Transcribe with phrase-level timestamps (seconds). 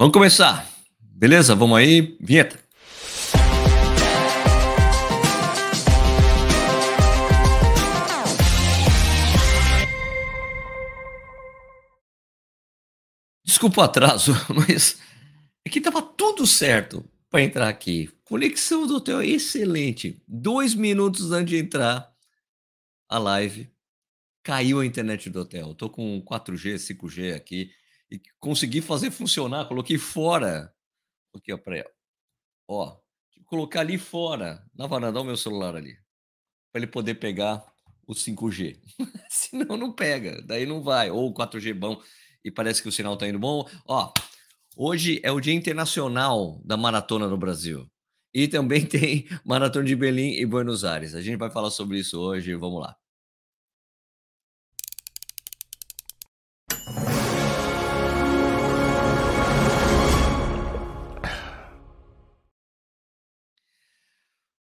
[0.00, 0.64] Vamos começar.
[1.00, 1.56] Beleza?
[1.56, 2.16] Vamos aí.
[2.20, 2.56] Vinheta.
[13.44, 15.00] Desculpa o atraso, mas
[15.64, 18.08] é que tava tudo certo para entrar aqui.
[18.22, 20.22] Conexão do hotel excelente.
[20.28, 22.08] Dois minutos antes de entrar
[23.08, 23.68] a live,
[24.44, 25.74] caiu a internet do hotel.
[25.74, 27.72] Tô com 4G, 5G aqui
[28.10, 29.66] e consegui fazer funcionar.
[29.66, 30.72] Coloquei fora.
[31.34, 31.84] Aqui, ó, para
[32.68, 32.96] Ó,
[33.46, 35.96] colocar ali fora, na varanda, o meu celular ali,
[36.72, 37.64] para ele poder pegar
[38.06, 38.78] o 5G.
[39.30, 41.10] Senão não pega, daí não vai.
[41.10, 42.00] Ou o 4G bom
[42.44, 43.68] e parece que o sinal tá indo bom.
[43.86, 44.12] Ó,
[44.76, 47.86] hoje é o Dia Internacional da Maratona no Brasil.
[48.34, 51.14] E também tem Maratona de Berlim e Buenos Aires.
[51.14, 52.54] A gente vai falar sobre isso hoje.
[52.54, 52.96] Vamos lá.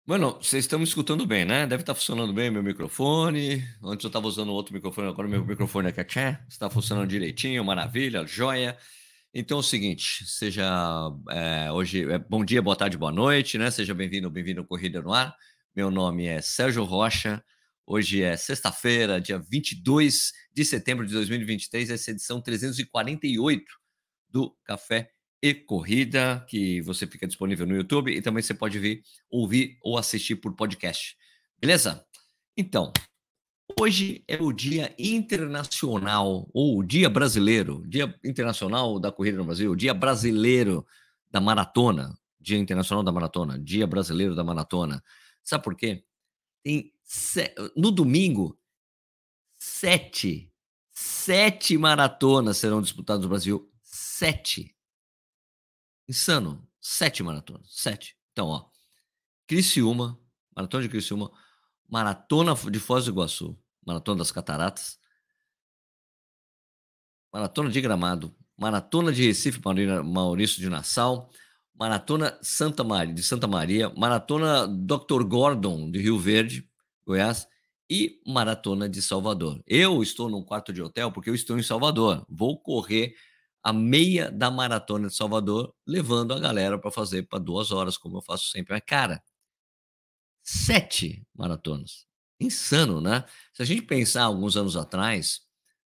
[0.06, 1.68] Mano, vocês estão me escutando bem, né?
[1.68, 3.64] Deve estar tá funcionando bem meu microfone.
[3.84, 6.02] Antes eu estava usando outro microfone, agora meu microfone aqui
[6.50, 8.76] está funcionando direitinho, maravilha, joia.
[9.32, 10.68] Então é o seguinte, seja
[11.30, 13.70] é, hoje, é, bom dia, boa tarde, boa noite, né?
[13.70, 15.36] Seja bem-vindo, bem-vindo ao Corrida no Ar.
[15.76, 17.44] Meu nome é Sérgio Rocha.
[17.86, 23.64] Hoje é sexta-feira, dia 22 de setembro de 2023, essa é edição 348
[24.30, 25.12] do Café
[25.42, 29.98] e Corrida, que você fica disponível no YouTube e também você pode vir, ouvir ou
[29.98, 31.18] assistir por podcast.
[31.60, 32.06] Beleza?
[32.56, 32.94] Então,
[33.80, 39.76] hoje é o Dia Internacional, ou o Dia Brasileiro, Dia Internacional da Corrida no Brasil,
[39.76, 40.86] Dia Brasileiro
[41.32, 45.04] da Maratona, Dia Internacional da Maratona, Dia Brasileiro da Maratona.
[45.44, 46.04] Sabe por quê?
[46.64, 46.94] Tem
[47.76, 48.58] no domingo,
[49.58, 50.52] sete,
[50.92, 53.72] sete maratonas serão disputadas no Brasil.
[53.82, 54.76] Sete.
[56.12, 56.68] Insano.
[56.82, 57.70] Sete maratonas.
[57.70, 58.18] Sete.
[58.34, 58.66] Então, ó.
[59.48, 60.20] Criciúma,
[60.54, 61.32] Maratona de Criciúma,
[61.90, 65.00] Maratona de Foz do Iguaçu, Maratona das Cataratas,
[67.32, 69.62] Maratona de Gramado, Maratona de Recife,
[70.04, 71.30] Maurício de Nassau,
[71.74, 75.24] Maratona Santa Maria, de Santa Maria, Maratona Dr.
[75.24, 76.70] Gordon de Rio Verde,
[77.06, 77.48] Goiás
[77.90, 79.64] e Maratona de Salvador.
[79.66, 82.26] Eu estou num quarto de hotel porque eu estou em Salvador.
[82.30, 83.16] Vou correr
[83.64, 88.18] a meia da maratona de Salvador, levando a galera para fazer para duas horas, como
[88.18, 88.74] eu faço sempre.
[88.74, 89.24] Mas, cara,
[90.44, 92.08] sete maratonas.
[92.40, 93.24] Insano, né?
[93.54, 95.42] Se a gente pensar alguns anos atrás,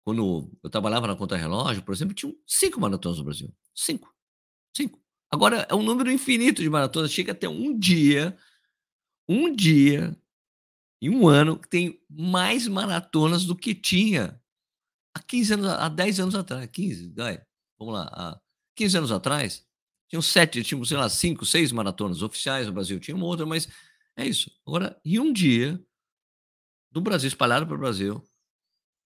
[0.05, 3.55] quando eu trabalhava na conta relógio, por exemplo, tinham cinco maratonas no Brasil.
[3.75, 4.15] Cinco.
[4.77, 5.03] Cinco.
[5.31, 7.13] Agora é um número infinito de maratonas.
[7.13, 8.37] Chega até um dia,
[9.27, 10.15] um dia,
[11.01, 14.39] em um ano, que tem mais maratonas do que tinha
[15.15, 16.69] há 15 anos, há 10 anos atrás.
[16.71, 17.43] 15, vai
[17.79, 18.41] vamos lá, há
[18.77, 19.65] 15 anos atrás,
[20.09, 23.69] tinham sete, tinham, sei lá, cinco, seis maratonas oficiais no Brasil, tinha uma outra, mas
[24.17, 24.51] é isso.
[24.67, 25.81] Agora, em um dia,
[26.95, 28.25] do Brasil, espalhado para o Brasil,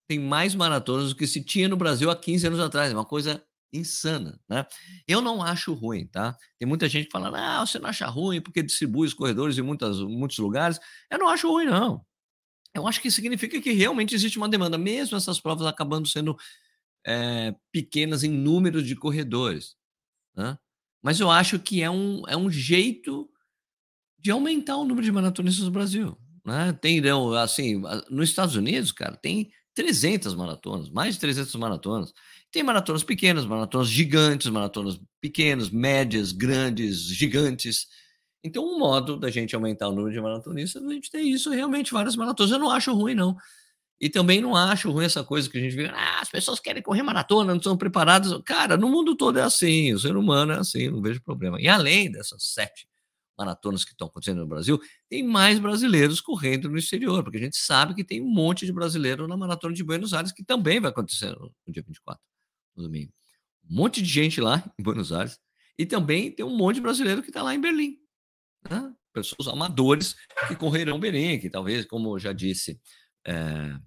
[0.06, 2.92] tem mais maratonas do que se tinha no Brasil há 15 anos atrás.
[2.92, 3.42] É uma coisa
[3.72, 4.66] insana, né?
[5.06, 6.36] Eu não acho ruim, tá?
[6.58, 9.62] Tem muita gente que fala, ah, você não acha ruim porque distribui os corredores em
[9.62, 10.78] muitas, muitos lugares.
[11.10, 12.04] Eu não acho ruim, não.
[12.74, 16.36] Eu acho que significa que realmente existe uma demanda, mesmo essas provas acabando sendo
[17.08, 19.74] é, pequenas em número de corredores.
[20.36, 20.58] Né?
[21.02, 23.30] Mas eu acho que é um, é um jeito
[24.18, 26.18] de aumentar o número de maratonistas no Brasil.
[26.44, 26.72] Né?
[26.74, 27.00] Tem,
[27.42, 27.80] assim,
[28.10, 32.12] nos Estados Unidos, cara, tem 300 maratonas, mais de 300 maratonas.
[32.52, 37.86] Tem maratonas pequenas, maratonas gigantes, maratonas pequenas, médias, grandes, gigantes.
[38.44, 41.92] Então, um modo da gente aumentar o número de maratonistas, a gente tem isso realmente,
[41.92, 42.52] várias maratonas.
[42.52, 43.36] Eu não acho ruim, não.
[44.00, 46.82] E também não acho ruim essa coisa que a gente vê, ah, as pessoas querem
[46.82, 48.32] correr maratona, não estão preparadas.
[48.44, 51.60] Cara, no mundo todo é assim, o ser humano é assim, não vejo problema.
[51.60, 52.88] E além dessas sete
[53.36, 57.56] maratonas que estão acontecendo no Brasil, tem mais brasileiros correndo no exterior, porque a gente
[57.56, 60.90] sabe que tem um monte de brasileiro na maratona de Buenos Aires, que também vai
[60.90, 62.20] acontecer no dia 24,
[62.76, 63.12] no domingo.
[63.70, 65.38] Um monte de gente lá em Buenos Aires,
[65.78, 67.96] e também tem um monte de brasileiro que está lá em Berlim.
[68.68, 68.92] Né?
[69.12, 70.16] Pessoas amadores
[70.48, 72.80] que correrão Berlim, que talvez, como eu já disse,
[73.24, 73.78] é,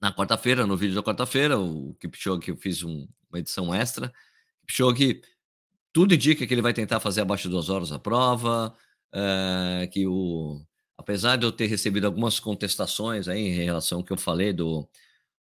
[0.00, 4.12] na quarta-feira, no vídeo da quarta-feira, o Kipchoge, eu fiz um, uma edição extra,
[4.62, 5.20] Kipchoge,
[5.92, 8.74] tudo indica que ele vai tentar fazer abaixo de duas horas a prova,
[9.12, 10.64] é, que o,
[10.96, 14.88] apesar de eu ter recebido algumas contestações aí em relação ao que eu falei do,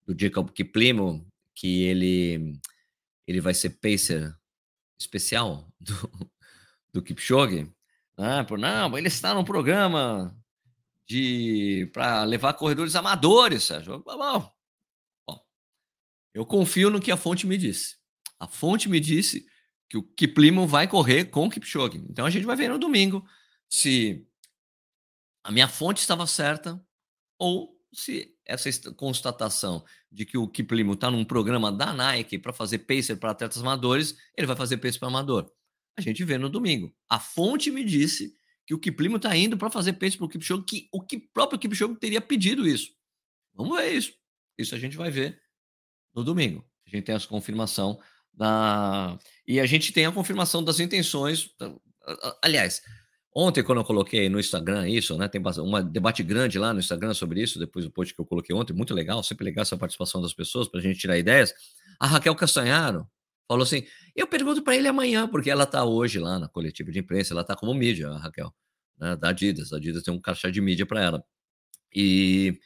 [0.06, 2.60] do Jacob Kiplimo, que ele,
[3.28, 4.36] ele vai ser pacer
[5.00, 5.94] especial do,
[6.94, 7.72] do Kipchoge,
[8.18, 10.36] ah, por, não, ele está no programa
[11.08, 14.04] de para levar corredores amadores, Sérgio.
[14.04, 15.42] Bom,
[16.34, 17.96] eu confio no que a fonte me disse.
[18.40, 19.46] A fonte me disse
[19.90, 21.98] que o Kiplimo vai correr com o Kipchoge.
[22.10, 23.26] Então a gente vai ver no domingo
[23.70, 24.28] se
[25.44, 26.80] a minha fonte estava certa
[27.40, 32.80] ou se essa constatação de que o Kiplimo está num programa da Nike para fazer
[32.80, 35.52] pacer para atletas amadores, ele vai fazer pacer para amador.
[35.98, 36.94] A gente vê no domingo.
[37.10, 38.37] A fonte me disse
[38.68, 41.58] que o Kiplimo está indo para fazer pacer para o Kipchoge, que o que próprio
[41.58, 42.92] Kipchoge teria pedido isso.
[43.56, 44.14] Vamos ver isso.
[44.58, 45.42] Isso a gente vai ver
[46.14, 46.64] no domingo.
[46.86, 47.98] A gente tem essa confirmação
[48.34, 49.18] da
[49.48, 51.50] e a gente tem a confirmação das intenções.
[52.44, 52.82] Aliás,
[53.40, 55.28] Ontem, quando eu coloquei no Instagram isso, né?
[55.28, 58.56] Tem um debate grande lá no Instagram sobre isso, depois do post que eu coloquei
[58.56, 61.54] ontem, muito legal, sempre legal essa participação das pessoas para a gente tirar ideias.
[62.00, 63.08] A Raquel Castanharo
[63.48, 63.84] falou assim:
[64.16, 67.42] eu pergunto para ele amanhã, porque ela está hoje lá na coletiva de imprensa, ela
[67.42, 68.54] está como mídia, a Raquel,
[69.00, 69.74] né, da Adidas.
[69.74, 71.24] A Adidas tem um caixa de mídia para ela.
[71.96, 72.60] E,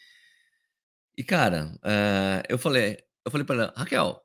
[1.18, 4.22] e cara, é, eu falei, eu falei para ela, Raquel,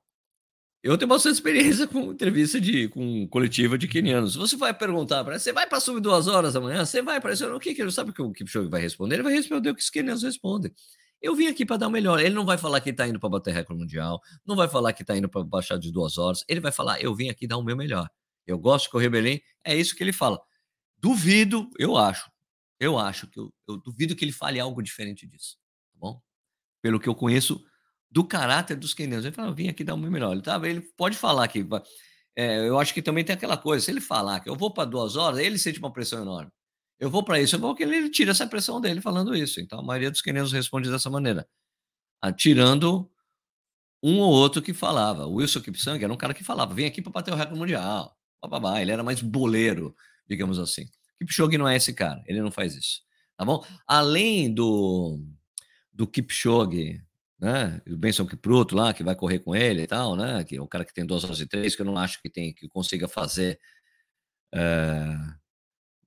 [0.83, 4.37] eu tenho bastante experiência com entrevista de com coletiva de quenianos.
[4.37, 6.85] Você vai perguntar para você vai para subir duas horas amanhã?
[6.85, 7.45] Você vai para isso?
[7.47, 9.17] O que que ele sabe que o Kipchoge vai responder?
[9.17, 10.73] Ele vai responder o que os quenianos respondem.
[11.21, 12.21] Eu vim aqui para dar o melhor.
[12.21, 15.03] Ele não vai falar que está indo para bater recorde mundial, não vai falar que
[15.03, 16.45] está indo para baixar de duas horas.
[16.49, 18.09] Ele vai falar: eu vim aqui dar o meu melhor.
[18.47, 19.43] Eu gosto de correr Belém.
[19.65, 20.41] É isso que ele fala.
[20.99, 22.31] Duvido, eu acho,
[22.81, 25.57] eu acho que eu, eu duvido que ele fale algo diferente disso,
[25.93, 26.21] tá bom?
[26.83, 27.63] Pelo que eu conheço
[28.11, 29.25] do caráter dos quenianos.
[29.27, 30.33] Ele fala, vim aqui dar o meu melhor.
[30.33, 31.67] Ele, tá, ele pode falar que.
[32.35, 34.85] É, eu acho que também tem aquela coisa, se ele falar que eu vou para
[34.85, 36.53] duas horas, ele sente uma pressão enorme.
[36.99, 39.61] Eu vou para isso, eu vou que ele tira essa pressão dele falando isso.
[39.61, 41.47] Então a maioria dos quenianos responde dessa maneira,
[42.37, 43.11] tirando
[44.03, 45.27] um ou outro que falava.
[45.27, 48.17] O Wilson Kipsang era um cara que falava, vem aqui para bater o recorde mundial.
[48.41, 48.81] Bababá.
[48.81, 49.95] Ele era mais boleiro,
[50.29, 50.87] digamos assim.
[51.19, 53.01] Kipchoge não é esse cara, ele não faz isso.
[53.37, 53.65] Tá bom?
[53.87, 55.21] Além do,
[55.93, 57.03] do Kipchoge
[57.39, 57.81] né?
[57.87, 60.43] O Benson Kipruto lá, que vai correr com ele e tal, né?
[60.45, 62.31] Que é o cara que tem 2 horas e 3, que eu não acho que
[62.31, 63.61] tem que consiga fazer
[64.55, 65.17] é,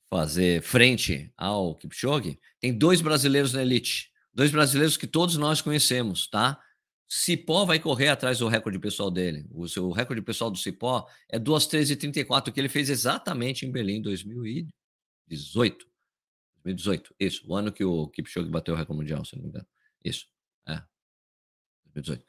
[0.10, 2.40] fazer frente ao Kipchoge.
[2.60, 6.60] Tem dois brasileiros na elite, dois brasileiros que todos nós conhecemos, tá?
[7.08, 9.48] Cipó vai correr atrás do recorde pessoal dele.
[9.52, 14.02] O seu recorde pessoal do Cipó é 2:13:34 que ele fez exatamente em Berlim em
[14.02, 15.88] 2018.
[16.64, 19.66] 2018, isso, o ano que o Kipchoge bateu o recorde mundial, se não me engano.
[20.04, 20.28] Isso.
[20.68, 20.82] É,
[21.94, 22.24] 2018.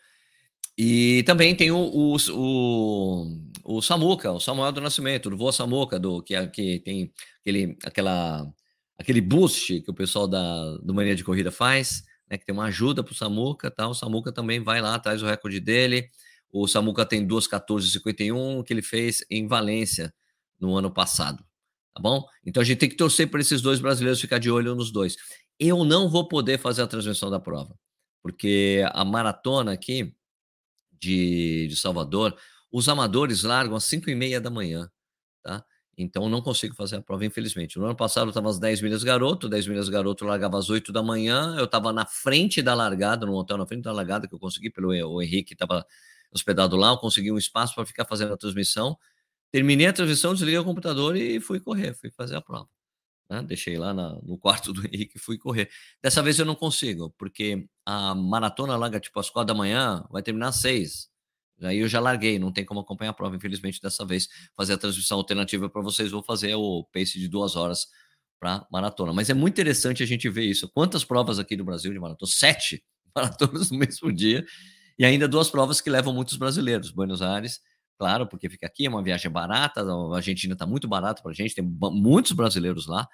[0.83, 3.27] E também tem o, o, o,
[3.65, 7.77] o, Samuca, o Samuel do Nascimento, do Voa Samuca, do, que, é, que tem aquele,
[7.85, 8.51] aquela,
[8.99, 12.65] aquele boost que o pessoal da, do Mania de Corrida faz, né, que tem uma
[12.65, 13.87] ajuda para o Samuca, tá?
[13.89, 16.09] o Samuca também vai lá, traz o recorde dele,
[16.51, 20.11] o Samuca tem 2,14,51, que ele fez em Valência
[20.59, 21.45] no ano passado,
[21.95, 22.25] tá bom?
[22.43, 25.15] Então a gente tem que torcer para esses dois brasileiros ficar de olho nos dois.
[25.59, 27.77] Eu não vou poder fazer a transmissão da prova,
[28.23, 30.15] porque a maratona aqui
[31.01, 32.37] de, de Salvador,
[32.71, 34.91] os amadores largam às 5 e meia da manhã,
[35.43, 35.65] tá?
[35.99, 37.79] Então não consigo fazer a prova, infelizmente.
[37.79, 40.93] No ano passado eu estava às 10 milhas garoto, 10 milhas garoto largava às 8
[40.93, 44.35] da manhã, eu estava na frente da largada, no hotel na frente da largada, que
[44.35, 45.85] eu consegui pelo o Henrique, estava
[46.33, 48.97] hospedado lá, eu consegui um espaço para ficar fazendo a transmissão.
[49.53, 52.69] Terminei a transmissão, desliguei o computador e fui correr, fui fazer a prova.
[53.31, 53.43] Né?
[53.43, 55.71] Deixei lá na, no quarto do Henrique e fui correr.
[56.03, 60.23] Dessa vez eu não consigo, porque a maratona larga tipo às quatro da manhã, vai
[60.23, 61.09] terminar às seis.
[61.63, 64.29] Aí eu já larguei, não tem como acompanhar a prova, infelizmente, dessa vez.
[64.57, 67.87] Fazer a transmissão alternativa para vocês, vou fazer o pace de duas horas
[68.41, 69.13] para maratona.
[69.13, 70.69] Mas é muito interessante a gente ver isso.
[70.71, 72.31] Quantas provas aqui no Brasil de maratona?
[72.31, 72.83] Sete
[73.15, 74.45] maratonas no mesmo dia.
[74.99, 76.91] E ainda duas provas que levam muitos brasileiros.
[76.91, 77.61] Buenos Aires
[78.01, 81.35] claro, porque fica aqui, é uma viagem barata, a Argentina está muito barato para a
[81.35, 83.07] gente, tem muitos brasileiros lá.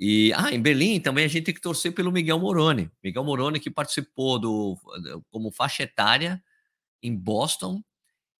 [0.00, 2.90] E, ah, em Berlim também a gente tem que torcer pelo Miguel Moroni.
[3.02, 4.76] Miguel Moroni que participou do
[5.30, 6.42] como faixa etária
[7.00, 7.80] em Boston,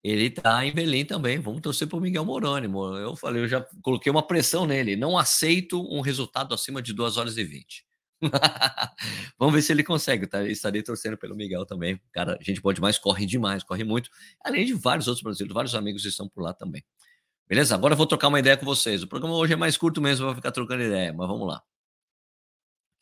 [0.03, 1.39] ele está em Berlim também.
[1.39, 2.67] Vamos torcer para o Miguel Moroni.
[3.01, 4.97] Eu falei, eu já coloquei uma pressão nele.
[4.97, 7.85] Não aceito um resultado acima de 2 horas e 20.
[9.39, 10.45] Vamos ver se ele consegue, tá?
[10.45, 12.01] Estarei torcendo pelo Miguel também.
[12.13, 14.11] Cara, gente pode mais, corre demais, corre muito.
[14.45, 16.85] Além de vários outros brasileiros, vários amigos estão por lá também.
[17.49, 17.75] Beleza?
[17.75, 19.03] Agora eu vou trocar uma ideia com vocês.
[19.03, 21.63] O programa hoje é mais curto mesmo, vai ficar trocando ideia, mas vamos lá.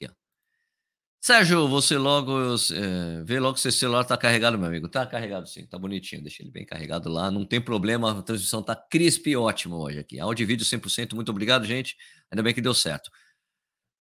[0.00, 0.14] Aqui, ó.
[1.20, 4.88] Sérgio, você logo é, vê logo se esse celular tá carregado, meu amigo.
[4.88, 6.22] Tá carregado sim, tá bonitinho.
[6.22, 8.18] Deixa ele bem carregado lá, não tem problema.
[8.18, 10.20] A transmissão tá crisp e ótimo hoje aqui.
[10.20, 11.14] Áudio e vídeo 100%.
[11.14, 11.96] Muito obrigado, gente.
[12.30, 13.10] Ainda bem que deu certo.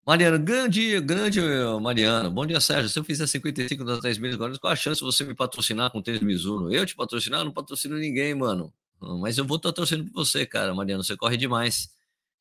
[0.05, 1.39] Mariano, grande, grande
[1.81, 2.31] Mariano.
[2.31, 2.89] Bom dia, Sérgio.
[2.89, 5.91] Se eu fizer 55 das 10 mil agora, qual a chance de você me patrocinar
[5.91, 6.73] com tênis Mizuno?
[6.73, 7.41] Eu te patrocinar?
[7.41, 8.73] Eu não patrocino ninguém, mano.
[9.21, 11.03] Mas eu vou estar torcendo por você, cara, Mariano.
[11.03, 11.89] Você corre demais.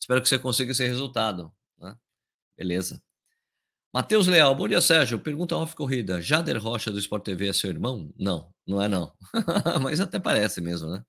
[0.00, 1.53] Espero que você consiga esse resultado.
[1.79, 1.95] Né?
[2.57, 3.03] Beleza.
[3.93, 5.19] Matheus Leal, bom dia, Sérgio.
[5.19, 6.21] Pergunta off corrida.
[6.21, 8.12] Jader Rocha do Sport TV é seu irmão?
[8.19, 9.12] Não, não é não.
[9.83, 11.03] Mas até parece mesmo, né?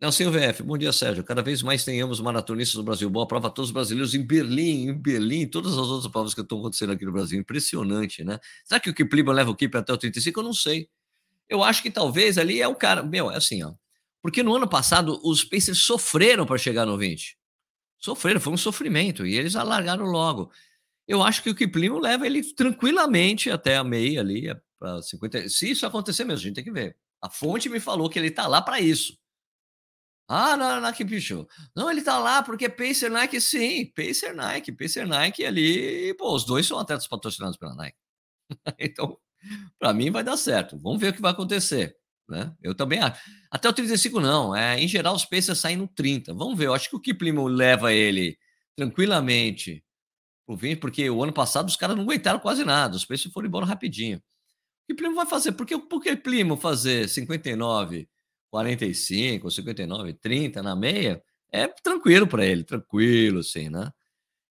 [0.00, 1.24] Nelson VF, bom dia, Sérgio.
[1.24, 3.10] Cada vez mais tenhamos maratonistas no Brasil.
[3.10, 6.40] Boa prova a todos os brasileiros em Berlim, em Berlim, todas as outras provas que
[6.40, 7.36] estão acontecendo aqui no Brasil.
[7.40, 8.38] Impressionante, né?
[8.64, 10.38] Será que o Kiplima leva o Kip até o 35?
[10.38, 10.88] Eu não sei.
[11.48, 13.02] Eu acho que talvez ali é o cara.
[13.02, 13.74] Meu, é assim, ó.
[14.22, 17.36] Porque no ano passado os Pacers sofreram para chegar no 20.
[17.98, 19.26] Sofreram, foi um sofrimento.
[19.26, 20.52] E eles alargaram logo.
[21.08, 24.46] Eu acho que o Kiplimo leva ele tranquilamente até a meia ali,
[24.78, 25.48] para 50.
[25.48, 26.96] Se isso acontecer mesmo, a gente tem que ver.
[27.20, 29.18] A fonte me falou que ele está lá para isso.
[30.28, 31.46] Ah, não, Nike bicho.
[31.74, 33.90] Não, ele tá lá porque Pacer Nike, sim.
[33.96, 36.12] Pacer Nike, Pacer Nike ali.
[36.18, 37.96] Pô, os dois são atletas patrocinados pela Nike.
[38.78, 39.18] então,
[39.78, 40.78] para mim vai dar certo.
[40.78, 41.96] Vamos ver o que vai acontecer.
[42.28, 42.54] Né?
[42.62, 43.18] Eu também acho.
[43.50, 44.54] Até o 35 não.
[44.54, 46.34] É, em geral, os Pacers saem no 30.
[46.34, 46.66] Vamos ver.
[46.66, 48.36] Eu acho que o Kiplimo leva ele
[48.76, 49.82] tranquilamente
[50.46, 52.96] pro 20, porque o ano passado os caras não aguentaram quase nada.
[52.96, 54.18] Os Pacers foram embora rapidinho.
[54.18, 55.52] O Kiplimo vai fazer?
[55.52, 58.06] Por que, por que Plimo fazer 59
[58.50, 63.92] 45, 59, 30 na meia, é tranquilo para ele, tranquilo, assim, né?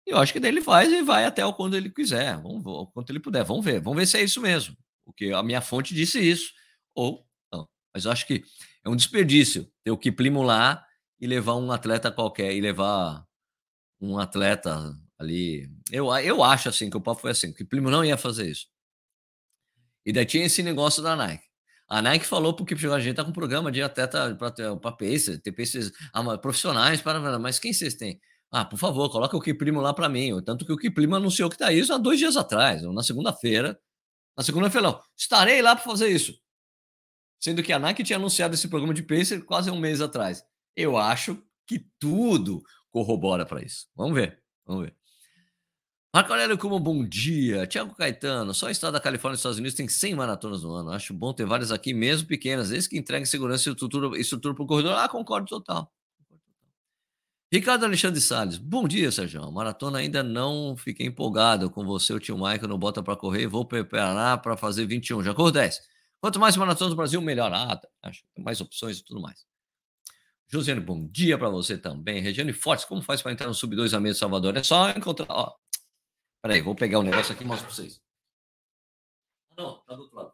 [0.05, 2.65] E eu acho que daí ele faz e vai até o quando ele quiser, vamos
[2.65, 4.75] o quanto ele puder, vamos ver, vamos ver se é isso mesmo,
[5.05, 6.53] porque a minha fonte disse isso,
[6.95, 8.43] ou não, mas eu acho que
[8.83, 10.85] é um desperdício ter o Kiplimo lá
[11.19, 13.25] e levar um atleta qualquer, e levar
[13.99, 17.89] um atleta ali, eu, eu acho assim, que o papo foi assim, que o Kiplimo
[17.89, 18.67] não ia fazer isso.
[20.05, 21.46] E daí tinha esse negócio da Nike.
[21.87, 24.51] A Nike falou porque a gente tá com um programa de atleta para
[24.91, 28.19] pacer, ter pacers ah, profissionais para, mas quem vocês têm?
[28.51, 30.41] Ah, por favor, coloca o Kiprimo lá para mim.
[30.43, 33.79] Tanto que o Kiprimo anunciou que tá isso há dois dias atrás, na segunda-feira.
[34.35, 35.01] Na segunda-feira, não.
[35.15, 36.37] Estarei lá para fazer isso.
[37.39, 40.43] Sendo que a Nike tinha anunciado esse programa de pacer quase um mês atrás.
[40.75, 43.87] Eu acho que tudo corrobora para isso.
[43.95, 44.95] Vamos ver, vamos ver.
[46.13, 47.67] Marco Aurélio, como bom dia.
[47.67, 50.91] Tiago Caetano, só o estado da Califórnia e Estados Unidos tem 100 maratonas no ano.
[50.91, 54.63] Acho bom ter várias aqui, mesmo pequenas, desde que entreguem segurança e estrutura, estrutura para
[54.63, 54.93] o corredor.
[54.93, 55.91] Ah, concordo total.
[57.51, 59.49] Ricardo Alexandre Salles, bom dia, Sérgio.
[59.51, 63.47] Maratona ainda não fiquei empolgado com você, o tio Michael, não bota para correr.
[63.47, 65.79] Vou preparar para fazer 21, já corro 10.
[66.19, 67.53] Quanto mais maratonas no Brasil, melhor.
[67.53, 67.87] Ah, tá.
[68.03, 69.45] acho mais opções e tudo mais.
[70.49, 72.21] Josiane, bom dia para você também.
[72.21, 74.55] Regiane Fortes, como faz para entrar no Sub 2 a meio de Salvador?
[74.57, 75.27] É só encontrar.
[75.29, 75.53] Ó,
[76.41, 78.01] Peraí, vou pegar o um negócio aqui e mostro pra vocês.
[79.57, 80.33] Não, tá do outro lado.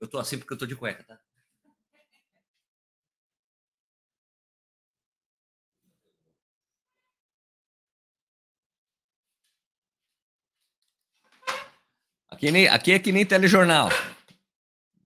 [0.00, 1.18] Eu tô assim porque eu tô de cueca, tá?
[12.28, 13.88] Aqui, nem, aqui é que nem telejornal.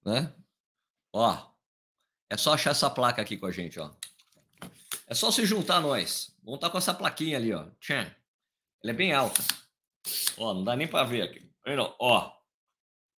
[0.04, 0.34] Né?
[1.12, 1.52] Ó,
[2.30, 3.90] é só achar essa placa aqui com a gente, ó.
[5.06, 6.34] É só se juntar a nós.
[6.42, 7.68] Vamos estar com essa plaquinha ali, ó.
[7.80, 8.10] Tchan.
[8.82, 9.42] Ela é bem alta.
[10.36, 11.48] Ó, não dá nem para ver aqui.
[12.00, 12.32] Ó,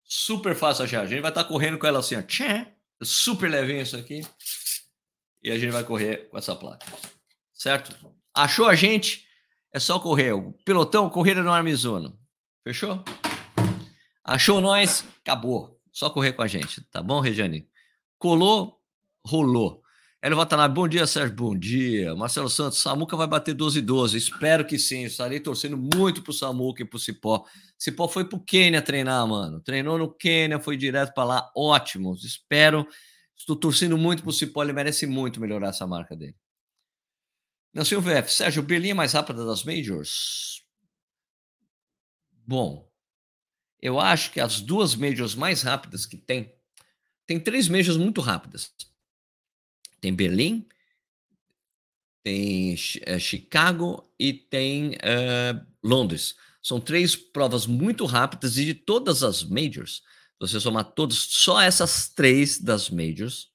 [0.04, 1.02] super fácil achar.
[1.02, 2.22] A gente vai estar tá correndo com ela assim, ó.
[2.22, 2.66] Tchê,
[3.02, 4.22] super levinho isso aqui.
[5.42, 6.86] E a gente vai correr com essa placa.
[7.54, 7.96] Certo?
[8.34, 9.26] Achou a gente?
[9.74, 10.34] É só correr.
[10.34, 12.20] O pelotão, corrida no Armizuno.
[12.64, 13.04] Fechou?
[14.24, 15.06] Achou nós?
[15.22, 15.80] Acabou.
[15.92, 16.82] Só correr com a gente.
[16.90, 17.70] Tá bom, Regiane?
[18.18, 18.82] Colou,
[19.26, 19.84] rolou.
[20.22, 22.14] Hélio Watanabe, bom dia, Sérgio, bom dia.
[22.14, 24.18] Marcelo Santos, Samuca vai bater 12 12.
[24.18, 25.06] Espero que sim.
[25.06, 27.46] Estarei torcendo muito pro Samuca e pro Cipó.
[27.78, 29.62] Cipó foi pro Quênia treinar, mano.
[29.62, 31.52] Treinou no Quênia, foi direto para lá.
[31.56, 32.14] Ótimo.
[32.16, 32.86] Espero.
[33.38, 34.62] Estou torcendo muito pro Cipó.
[34.62, 36.36] Ele merece muito melhorar essa marca dele.
[37.74, 40.66] Nelson VF, Sérgio, Berlim é mais rápida das Majors?
[42.46, 42.90] Bom,
[43.82, 46.54] eu acho que as duas Majors mais rápidas que tem,
[47.26, 48.74] tem três Majors muito rápidas.
[50.02, 50.68] Tem Berlim,
[52.24, 52.76] tem
[53.06, 56.36] é, Chicago e tem é, Londres.
[56.62, 60.04] São três provas muito rápidas e de todas as majors,
[60.40, 63.52] você somar todas, só essas três das majors,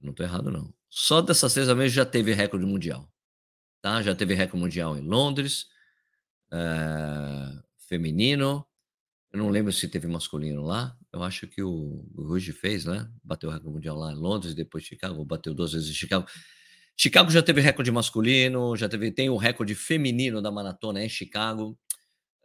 [0.00, 3.10] não estou errado não, só dessas três majors já teve recorde mundial.
[3.80, 4.02] Tá?
[4.02, 5.66] Já teve recorde mundial em Londres,
[6.52, 8.66] é, feminino,
[9.32, 10.96] eu não lembro se teve masculino lá.
[11.12, 13.08] Eu acho que o, o Ruge fez, né?
[13.22, 16.26] Bateu o recorde mundial lá em Londres, depois Chicago, bateu duas vezes em Chicago.
[16.96, 21.78] Chicago já teve recorde masculino, já teve, tem o recorde feminino da maratona em Chicago,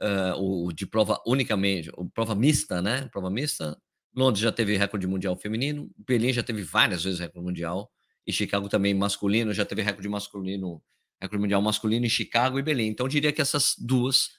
[0.01, 3.07] uh, o de prova unicamente, o prova mista, né?
[3.11, 3.77] Prova mista.
[4.15, 7.91] Londres já teve recorde mundial feminino, Berlim já teve várias vezes recorde mundial,
[8.25, 10.81] e Chicago também masculino, já teve recorde masculino,
[11.21, 12.87] recorde mundial masculino em Chicago e Berlim.
[12.87, 14.31] Então eu diria que essas duas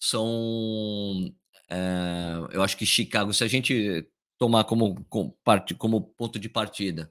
[0.00, 1.32] são
[1.72, 4.06] é, eu acho que Chicago, se a gente
[4.38, 5.34] tomar como, como,
[5.78, 7.10] como ponto de partida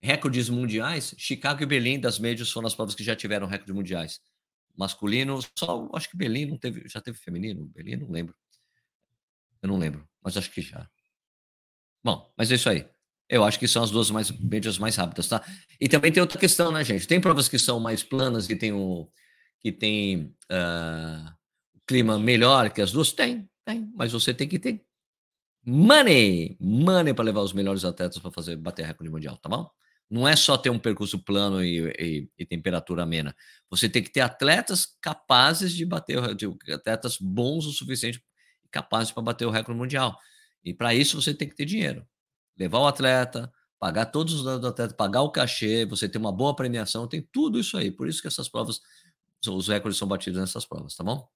[0.00, 4.20] recordes mundiais, Chicago e Berlim das médias foram as provas que já tiveram recordes mundiais.
[4.76, 8.34] Masculino, só acho que Berlim não teve, já teve feminino, Berlim não lembro.
[9.60, 10.88] Eu não lembro, mas acho que já.
[12.04, 12.86] Bom, mas é isso aí.
[13.28, 15.44] Eu acho que são as duas mais, médias mais rápidas, tá?
[15.80, 17.08] E também tem outra questão, né, gente?
[17.08, 19.10] Tem provas que são mais planas, que tem o
[19.60, 21.34] que tem uh,
[21.86, 23.12] clima melhor que as duas?
[23.12, 23.92] Tem, tem.
[23.94, 24.82] Mas você tem que ter
[25.64, 29.68] money, money para levar os melhores atletas para fazer bater recorde mundial, tá bom?
[30.08, 33.34] Não é só ter um percurso plano e, e, e, temperatura amena.
[33.68, 36.18] Você tem que ter atletas capazes de bater,
[36.72, 38.22] atletas bons o suficiente,
[38.70, 40.16] capazes para bater o recorde mundial.
[40.64, 42.06] E para isso você tem que ter dinheiro.
[42.56, 46.32] Levar o atleta, pagar todos os danos do atleta, pagar o cachê, você ter uma
[46.32, 47.90] boa premiação, tem tudo isso aí.
[47.90, 48.80] Por isso que essas provas,
[49.48, 51.28] os recordes são batidos nessas provas, tá bom?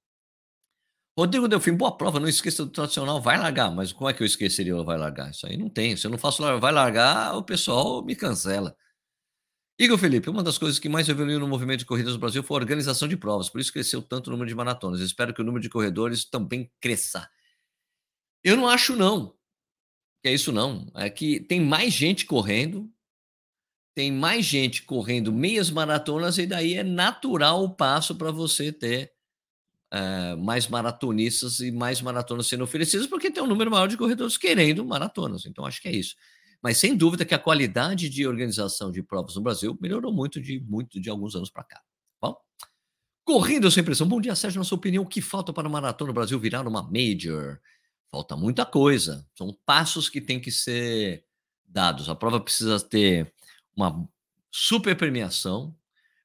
[1.20, 3.70] Rodrigo Delfim, boa prova, não esqueça do tradicional, vai largar.
[3.70, 5.30] Mas como é que eu esqueceria o vai largar?
[5.30, 5.94] Isso aí não tem.
[5.94, 8.74] Se eu não faço vai largar, o pessoal me cancela.
[9.78, 12.56] Igor Felipe, uma das coisas que mais evoluiu no movimento de corridas no Brasil foi
[12.56, 15.00] a organização de provas, por isso cresceu tanto o número de maratonas.
[15.00, 17.28] espero que o número de corredores também cresça.
[18.42, 19.34] Eu não acho, não.
[20.24, 20.90] É isso, não.
[20.94, 22.90] É que tem mais gente correndo,
[23.94, 29.12] tem mais gente correndo meias maratonas, e daí é natural o passo para você ter
[29.92, 34.38] é, mais maratonistas e mais maratonas sendo oferecidas, porque tem um número maior de corredores
[34.38, 35.44] querendo maratonas.
[35.46, 36.14] Então, acho que é isso.
[36.62, 40.60] Mas sem dúvida que a qualidade de organização de provas no Brasil melhorou muito de
[40.60, 41.80] muito de alguns anos para cá.
[42.20, 42.36] Bom,
[43.24, 44.06] correndo sem pressão.
[44.06, 44.58] Bom dia, Sérgio.
[44.58, 47.58] Na sua opinião, o que falta para o maratona no Brasil virar uma major?
[48.10, 49.26] Falta muita coisa.
[49.34, 51.24] São passos que têm que ser
[51.64, 52.08] dados.
[52.08, 53.32] A prova precisa ter
[53.74, 54.06] uma
[54.50, 55.74] super premiação,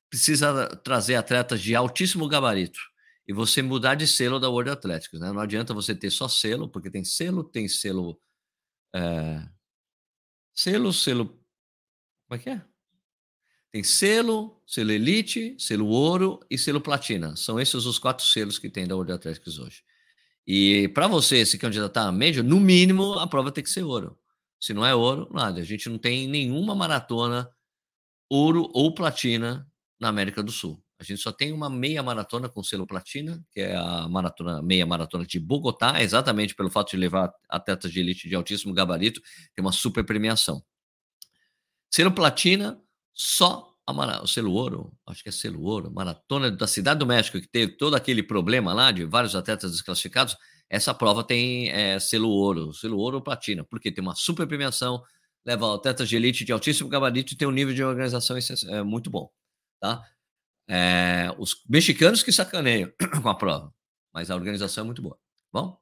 [0.09, 2.79] precisa trazer atletas de altíssimo gabarito
[3.27, 5.19] e você mudar de selo da World Athletics.
[5.19, 5.31] Né?
[5.31, 8.19] Não adianta você ter só selo, porque tem selo, tem selo.
[8.93, 9.47] É,
[10.53, 11.27] selo, selo.
[12.27, 12.61] Como é que é?
[13.71, 17.35] Tem selo, selo Elite, selo Ouro e selo Platina.
[17.35, 19.83] São esses os quatro selos que tem da World Athletics hoje.
[20.47, 24.17] E para você se candidatar a Major, no mínimo a prova tem que ser ouro.
[24.59, 25.59] Se não é ouro, nada.
[25.59, 27.49] A gente não tem nenhuma maratona
[28.29, 30.84] ouro ou platina na América do Sul.
[30.97, 34.85] A gente só tem uma meia maratona com selo platina, que é a maratona meia
[34.85, 39.21] maratona de Bogotá, exatamente pelo fato de levar atletas de elite de altíssimo gabarito,
[39.53, 40.63] tem uma super premiação.
[41.91, 42.79] Selo platina,
[43.13, 47.39] só a, o selo ouro, acho que é selo ouro, maratona da Cidade do México,
[47.39, 50.35] que teve todo aquele problema lá de vários atletas desclassificados,
[50.69, 55.03] essa prova tem é, selo ouro, selo ouro ou platina, porque tem uma super premiação,
[55.45, 58.35] leva atletas de elite de altíssimo gabarito e tem um nível de organização
[58.69, 59.29] é, muito bom,
[59.79, 60.03] tá?
[60.67, 63.73] É, os mexicanos que sacaneiam com a prova,
[64.13, 65.17] mas a organização é muito boa.
[65.53, 65.79] Bom?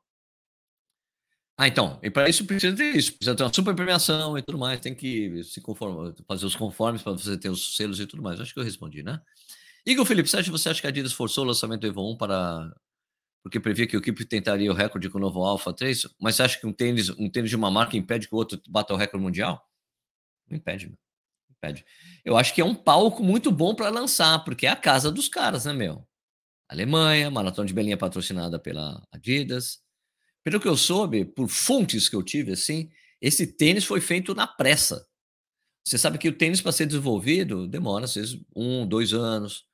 [1.58, 4.58] Ah, então, e para isso precisa ter isso, precisa ter uma super premiação e tudo
[4.58, 8.24] mais, tem que se conformar, fazer os conformes para você ter os selos e tudo
[8.24, 8.42] mais.
[8.42, 9.22] Acho que eu respondi, né?
[9.86, 12.74] Igor Felipe, acha, você acha que a Adidas forçou o lançamento do Evo 1 para
[13.44, 16.44] porque previa que o equipe tentaria o recorde com o novo Alpha 3, mas você
[16.44, 18.98] acha que um tênis, um tênis de uma marca impede que o outro bata o
[18.98, 19.62] recorde mundial?
[20.50, 21.03] Não impede, meu.
[22.26, 25.28] Eu acho que é um palco muito bom para lançar, porque é a casa dos
[25.28, 26.06] caras, né, meu?
[26.70, 29.80] Alemanha, Maratona de Berlim é patrocinada pela Adidas.
[30.44, 32.90] Pelo que eu soube, por fontes que eu tive, assim,
[33.22, 35.08] esse tênis foi feito na pressa.
[35.86, 39.66] Você sabe que o tênis, para ser desenvolvido, demora, às vezes, um, dois anos.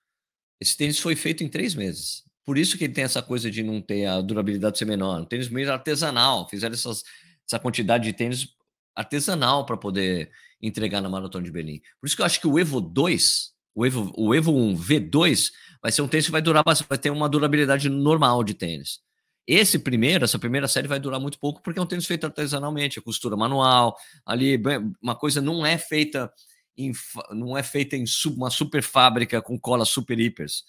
[0.60, 2.23] Esse tênis foi feito em três meses.
[2.45, 5.21] Por isso que ele tem essa coisa de não ter a durabilidade ser menor.
[5.21, 6.49] Um tênis meio artesanal.
[6.49, 7.04] Fizeram essas,
[7.47, 8.49] essa quantidade de tênis
[8.95, 11.82] artesanal para poder entregar na Maratona de Berlim.
[12.00, 15.52] Por isso que eu acho que o Evo 2, o Evo, o Evo 1 V2,
[15.82, 19.00] vai ser um tênis que vai durar, vai ter uma durabilidade normal de tênis.
[19.48, 23.00] Esse primeiro, essa primeira série vai durar muito pouco porque é um tênis feito artesanalmente,
[23.00, 24.62] a costura manual, ali
[25.02, 26.32] uma coisa não é feita
[26.78, 26.91] em,
[27.32, 30.63] não é feita em uma super fábrica com cola super hipers.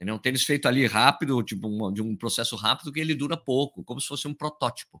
[0.00, 3.84] É um tênis feito ali rápido, tipo de um processo rápido que ele dura pouco,
[3.84, 5.00] como se fosse um protótipo,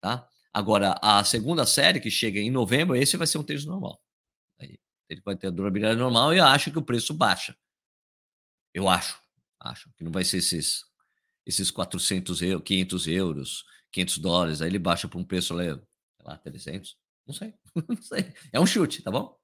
[0.00, 0.26] tá?
[0.52, 4.02] Agora, a segunda série que chega em novembro, esse vai ser um tênis normal.
[4.60, 7.56] Aí, ele vai ter a durabilidade normal e eu acho que o preço baixa.
[8.74, 9.20] Eu acho,
[9.60, 10.84] acho que não vai ser esses
[11.46, 15.80] esses 400 euros, 500 euros, 500 dólares, aí ele baixa para um preço, sei
[16.20, 17.54] lá, 300, não sei,
[17.88, 18.32] não sei.
[18.52, 19.36] É um chute, tá bom?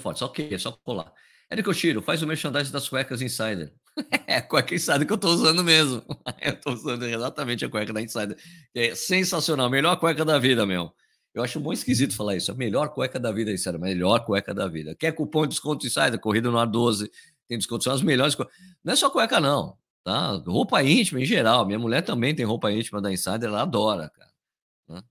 [0.00, 1.12] Forte, só que é só colar.
[1.50, 3.74] Érico Oshiro, faz o merchandising das cuecas Insider.
[4.26, 6.02] É a cueca Insider que eu tô usando mesmo.
[6.40, 8.36] eu tô usando exatamente a cueca da Insider.
[8.74, 10.92] É sensacional, melhor cueca da vida, meu.
[11.34, 12.52] Eu acho bom esquisito falar isso.
[12.52, 14.94] A melhor cueca da vida, Insider, melhor cueca da vida.
[14.94, 16.18] Quer cupom de desconto Insider?
[16.18, 17.10] Corrida no ar 12,
[17.48, 18.36] tem desconto, são as melhores.
[18.84, 20.32] Não é só cueca, não tá?
[20.46, 21.66] Roupa íntima em geral.
[21.66, 24.32] Minha mulher também tem roupa íntima da Insider, ela adora, cara.
[24.88, 25.02] Né?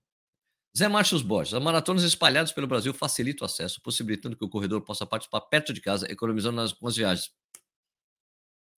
[0.76, 4.82] Zé Marcos Borges, as maratonas espalhadas pelo Brasil facilitam o acesso, possibilitando que o corredor
[4.82, 7.30] possa participar perto de casa, economizando nas, nas viagens.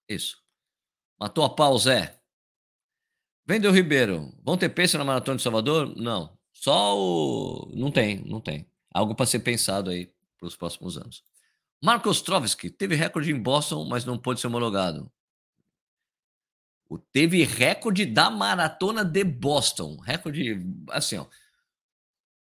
[0.07, 0.37] Isso.
[1.19, 2.19] Matou a pau, Zé.
[3.45, 4.33] Vendeu Ribeiro.
[4.43, 5.95] Vão ter peso na maratona de Salvador?
[5.95, 6.37] Não.
[6.53, 7.71] Só o.
[7.75, 8.67] Não tem, não tem.
[8.93, 11.23] Algo para ser pensado aí para os próximos anos.
[11.83, 15.11] Marcos Trovski teve recorde em Boston, mas não pôde ser homologado.
[16.89, 19.97] O teve recorde da maratona de Boston.
[19.97, 21.25] Recorde, assim, ó.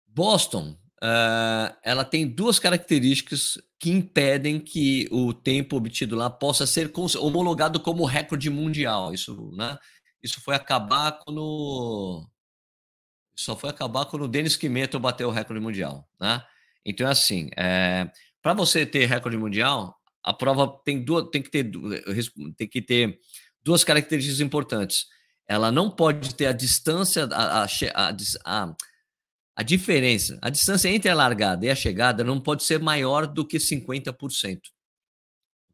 [0.07, 6.93] Boston, uh, ela tem duas características que impedem que o tempo obtido lá possa ser
[7.19, 9.13] homologado como recorde mundial.
[9.13, 9.77] Isso, né?
[10.23, 12.25] Isso foi acabar quando
[13.35, 16.45] só foi acabar quando o Denis Kimeto bateu o recorde mundial, né?
[16.87, 18.09] Então é assim, é,
[18.41, 21.69] para você ter recorde mundial, a prova tem duas, tem que ter,
[22.57, 23.19] tem que ter
[23.65, 25.07] duas características importantes.
[25.45, 28.09] Ela não pode ter a distância, a, a, a,
[28.45, 28.77] a
[29.61, 33.59] diferença, a distância entre a largada e a chegada não pode ser maior do que
[33.59, 34.59] 50%.
[34.59, 34.63] O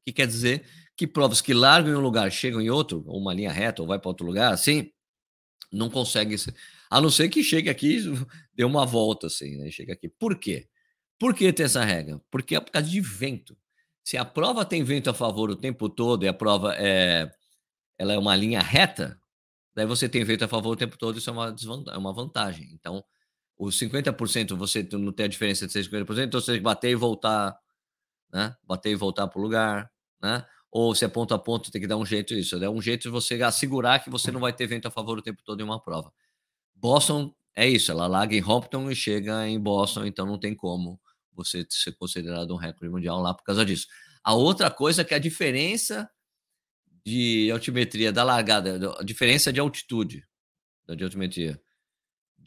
[0.04, 0.64] que quer dizer
[0.96, 3.86] que provas que largam em um lugar, chegam em outro, ou uma linha reta, ou
[3.86, 4.90] vai para outro lugar, assim,
[5.70, 6.34] não consegue.
[6.90, 8.02] A não ser que chegue aqui,
[8.52, 9.70] dê uma volta, assim, né?
[9.70, 10.08] Chega aqui.
[10.08, 10.68] Por quê?
[11.18, 12.20] Por que tem essa regra?
[12.30, 13.56] Porque é por causa de vento.
[14.02, 17.30] Se a prova tem vento a favor o tempo todo e a prova é,
[17.98, 19.20] ela é uma linha reta,
[19.74, 21.54] daí você tem vento a favor o tempo todo, isso é uma,
[21.92, 22.70] é uma vantagem.
[22.72, 23.04] Então,
[23.58, 26.94] os 50% você não tem a diferença de 50%, então você tem que bater e
[26.94, 27.58] voltar,
[28.32, 28.56] né?
[28.62, 29.90] Bater e voltar para o lugar,
[30.22, 30.46] né?
[30.70, 32.62] Ou se é ponto a ponto, tem que dar um jeito isso.
[32.62, 35.22] É um jeito de você assegurar que você não vai ter vento a favor o
[35.22, 36.12] tempo todo em uma prova.
[36.74, 41.00] Boston é isso, ela larga em Hampton e chega em Boston, então não tem como
[41.32, 43.86] você ser considerado um recorde mundial lá por causa disso.
[44.22, 46.08] A outra coisa é que a diferença
[47.04, 50.24] de altimetria da largada, a diferença de altitude
[50.86, 51.60] da altimetria,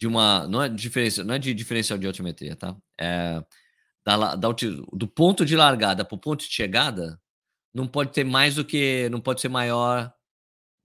[0.01, 2.75] de uma não é diferença, não é de diferencial de altimetria, tá?
[2.99, 3.43] É
[4.03, 4.49] da, da
[4.93, 7.21] do ponto de largada para o ponto de chegada,
[7.73, 10.11] não pode ter mais do que, não pode ser maior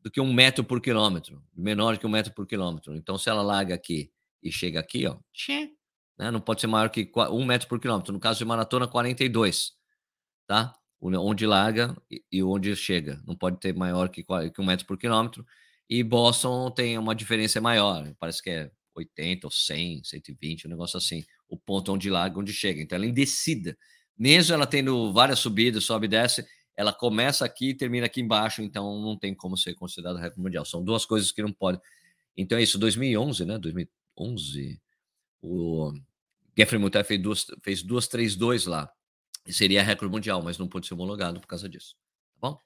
[0.01, 2.95] do que um metro por quilômetro, menor que um metro por quilômetro.
[2.95, 5.17] Então, se ela larga aqui e chega aqui, ó,
[6.19, 6.31] né?
[6.31, 8.13] Não pode ser maior que um metro por quilômetro.
[8.13, 9.73] No caso de maratona, 42,
[10.47, 10.75] tá?
[11.01, 11.97] Onde larga
[12.31, 13.23] e onde chega.
[13.27, 15.47] Não pode ter maior que, que um metro por quilômetro.
[15.89, 18.13] E Boston tem uma diferença maior.
[18.19, 21.25] Parece que é 80 ou 100, 120, um negócio assim.
[21.49, 22.81] O ponto onde larga, onde chega.
[22.81, 23.77] Então, ela é indecida.
[24.19, 28.63] Mesmo ela tendo várias subidas, sobe e desce, ela começa aqui e termina aqui embaixo.
[28.63, 30.65] Então, não tem como ser considerado recorde mundial.
[30.65, 31.81] São duas coisas que não podem.
[32.37, 32.79] Então, é isso.
[32.79, 33.59] 2011, né?
[33.59, 34.81] 2011
[35.43, 35.93] o
[36.57, 38.91] Geoffrey Mutai fez duas, fez duas 3-2 lá.
[39.47, 41.95] E seria recorde mundial, mas não pôde ser homologado por causa disso.
[42.35, 42.61] Tá bom?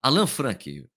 [0.00, 0.88] Alan Frank.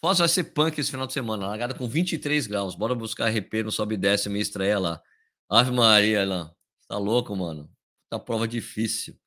[0.00, 1.46] Foz vai ser punk esse final de semana.
[1.46, 2.74] Largada com 23 graus.
[2.74, 5.02] Bora buscar RP no sobe e desce minha estreia lá.
[5.48, 6.52] Ave Maria, Alan.
[6.86, 7.70] Tá louco, mano.
[8.08, 9.18] Tá prova difícil.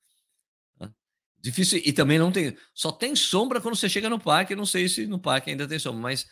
[1.42, 1.82] Difícil.
[1.84, 2.56] E também não tem.
[2.74, 4.56] Só tem sombra quando você chega no parque.
[4.56, 6.28] Não sei se no parque ainda tem sombra, mas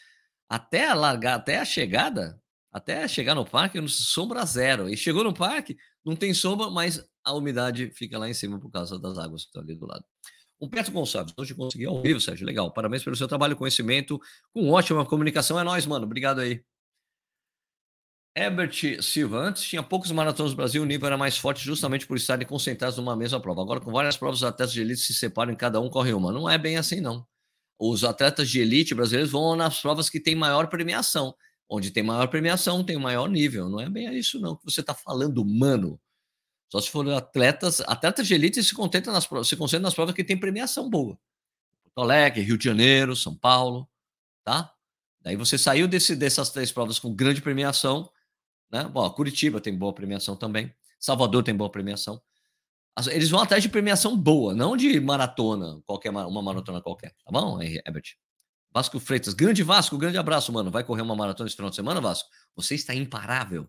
[0.47, 2.39] até a largar, até a chegada,
[2.71, 4.87] até chegar no parque, sombra zero.
[4.89, 8.71] E chegou no parque, não tem sombra, mas a umidade fica lá em cima por
[8.71, 10.05] causa das águas que estão ali do lado.
[10.61, 12.45] Humberto Gonçalves, hoje consegui ao vivo, Sérgio.
[12.45, 12.71] Legal.
[12.71, 14.19] Parabéns pelo seu trabalho, conhecimento,
[14.53, 15.59] com ótima comunicação.
[15.59, 16.05] É nóis, mano.
[16.05, 16.61] Obrigado aí.
[18.35, 22.15] Herbert Silva, antes tinha poucos maratonas no Brasil, o nível era mais forte justamente por
[22.15, 23.61] estarem concentrados numa mesma prova.
[23.61, 26.31] Agora, com várias provas, os atletas de elite se separam e cada um corre uma.
[26.31, 27.25] Não é bem assim, não.
[27.77, 31.35] Os atletas de elite brasileiros vão nas provas que têm maior premiação.
[31.69, 33.67] Onde tem maior premiação, tem maior nível.
[33.67, 35.99] Não é bem isso, não, que você está falando, mano.
[36.69, 40.13] Só se for atletas, atletas de elite se contentam nas provas, se concentram nas provas
[40.13, 41.17] que tem premiação boa.
[41.83, 43.89] Porto Alegre, Rio de Janeiro, São Paulo,
[44.43, 44.71] tá?
[45.21, 48.09] Daí você saiu desse, dessas três provas com grande premiação,
[48.71, 48.83] né?
[48.83, 52.21] Bom, Curitiba tem boa premiação também, Salvador tem boa premiação.
[53.11, 57.61] Eles vão atrás de premiação boa, não de maratona, qualquer uma maratona qualquer, tá bom,
[57.61, 58.15] Herbert?
[58.71, 60.69] Vasco Freitas, grande Vasco, grande abraço, mano.
[60.69, 62.29] Vai correr uma maratona esse final de semana, Vasco?
[62.55, 63.67] Você está imparável.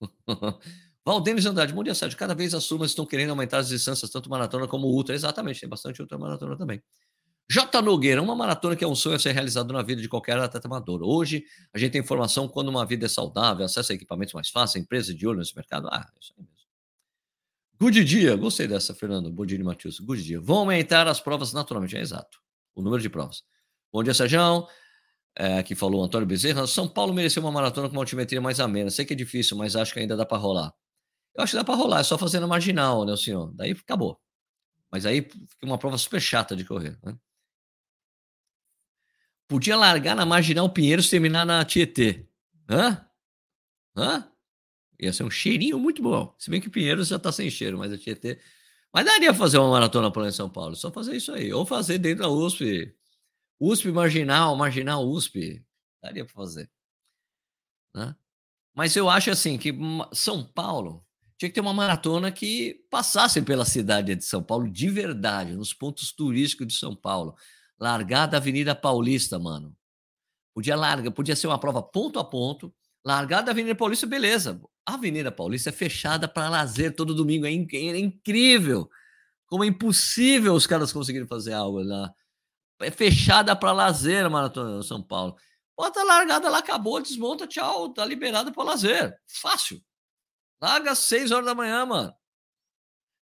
[1.08, 2.18] Valdenis Andrade, bom dia, Sérgio.
[2.18, 5.14] Cada vez as turmas estão querendo aumentar as distâncias, tanto maratona como ultra.
[5.14, 6.82] Exatamente, tem bastante ultra maratona também.
[7.50, 7.80] J.
[7.80, 10.68] Nogueira, uma maratona que é um sonho a ser realizado na vida de qualquer atleta
[10.68, 11.00] amador.
[11.02, 14.84] Hoje, a gente tem informação quando uma vida é saudável, acesso a equipamentos mais fáceis,
[14.84, 15.88] empresas de olho nesse mercado.
[15.90, 16.68] Ah, é isso aí mesmo.
[17.80, 19.30] Good dia, gostei dessa, Fernando.
[19.30, 20.00] Bodini Matheus.
[20.00, 20.38] Good dia.
[20.38, 22.38] Vão aumentar as provas naturalmente, é exato.
[22.74, 23.44] O número de provas.
[23.90, 24.68] Bom dia, Sérgio.
[25.34, 26.66] É, que falou Antônio Bezerra.
[26.66, 28.90] São Paulo mereceu uma maratona com uma altimetria mais amena.
[28.90, 30.70] Sei que é difícil, mas acho que ainda dá para rolar.
[31.34, 33.52] Eu acho que dá para rolar, é só fazer na marginal, né, senhor?
[33.54, 34.20] Daí acabou.
[34.90, 36.98] Mas aí fica uma prova super chata de correr.
[37.02, 37.16] Né?
[39.46, 42.26] Podia largar na marginal Pinheiros e terminar na Tietê.
[42.68, 43.06] Hã?
[43.96, 44.30] Hã?
[45.00, 46.34] Ia ser um cheirinho muito bom.
[46.38, 48.40] Se bem que Pinheiros já está sem cheiro, mas a Tietê.
[48.92, 50.74] Mas daria fazer uma maratona lá em São Paulo.
[50.74, 51.52] Só fazer isso aí.
[51.52, 52.94] Ou fazer dentro da USP
[53.60, 55.64] USP marginal, marginal USP.
[56.02, 56.70] Daria para fazer.
[57.94, 58.14] Né?
[58.74, 59.72] Mas eu acho assim que
[60.12, 61.04] São Paulo
[61.38, 65.72] tinha que ter uma maratona que passasse pela cidade de São Paulo de verdade, nos
[65.72, 67.36] pontos turísticos de São Paulo.
[67.78, 69.74] Largar da Avenida Paulista, mano.
[70.52, 72.74] Podia largar, podia ser uma prova ponto a ponto.
[73.04, 74.60] Largar da Avenida Paulista, beleza.
[74.84, 77.46] A Avenida Paulista é fechada para lazer todo domingo.
[77.46, 78.90] É, inc é, incrível.
[79.46, 82.12] Como é impossível os caras conseguirem fazer algo lá.
[82.80, 85.36] É fechada para lazer a Maratona São Paulo.
[85.76, 89.16] Bota a largada lá, acabou, desmonta, tchau, tá liberado para lazer.
[89.28, 89.80] Fácil.
[90.60, 92.14] Larga às 6 horas da manhã, mano.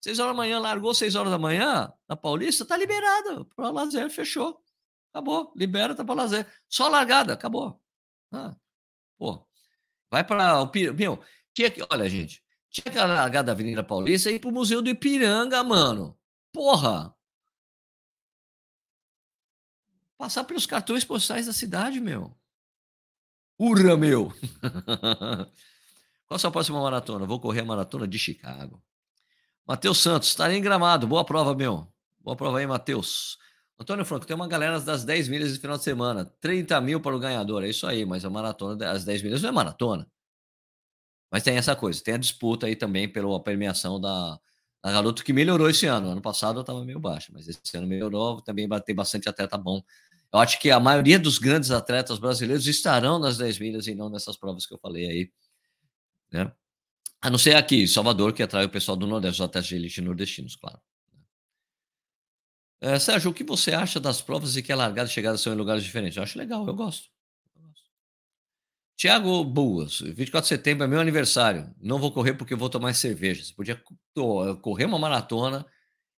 [0.02, 4.10] 6 horas da manhã, largou 6 horas da manhã, na Paulista, tá liberada para lazer,
[4.10, 4.62] fechou.
[5.10, 6.46] Acabou, libera, tá para lazer.
[6.68, 7.80] Só largada, acabou.
[8.30, 8.54] Ah,
[9.16, 9.46] pô,
[10.10, 14.34] vai para o meu, tinha que, olha, gente, tinha que largar da Avenida Paulista e
[14.34, 16.18] ir pro Museu do Ipiranga, mano.
[16.52, 17.14] Porra.
[20.18, 22.36] Passar pelos cartões postais da cidade, meu.
[23.58, 24.32] Urra, meu.
[26.26, 27.26] Qual a sua próxima maratona?
[27.26, 28.82] Vou correr a maratona de Chicago.
[29.66, 31.06] Matheus Santos, estarei em gramado.
[31.06, 31.86] Boa prova, meu.
[32.20, 33.38] Boa prova aí, Matheus.
[33.78, 36.24] Antônio Franco, tem uma galera das 10 milhas de final de semana.
[36.40, 37.64] 30 mil para o ganhador.
[37.64, 40.06] É isso aí, mas a maratona, as 10 milhas não é maratona.
[41.30, 44.38] Mas tem essa coisa, tem a disputa aí também pela premiação da,
[44.82, 46.10] da garoto que melhorou esse ano.
[46.10, 48.40] Ano passado eu estava meio baixo, mas esse ano melhorou.
[48.40, 49.82] Também tem bastante atleta bom.
[50.32, 54.08] Eu acho que a maioria dos grandes atletas brasileiros estarão nas 10 milhas e não
[54.08, 55.30] nessas provas que eu falei aí
[56.34, 56.52] né?
[57.22, 60.00] A não ser aqui, Salvador, que atrai o pessoal do Nordeste, os atletas de elite
[60.02, 60.80] nordestinos, claro.
[62.80, 65.54] É, Sérgio, o que você acha das provas e que a largada e chegada são
[65.54, 66.16] em lugares diferentes?
[66.16, 67.08] Eu acho legal, eu gosto.
[68.96, 71.74] Tiago Boas, 24 de setembro é meu aniversário.
[71.80, 73.42] Não vou correr porque vou tomar cerveja.
[73.42, 73.82] Você podia
[74.60, 75.66] correr uma maratona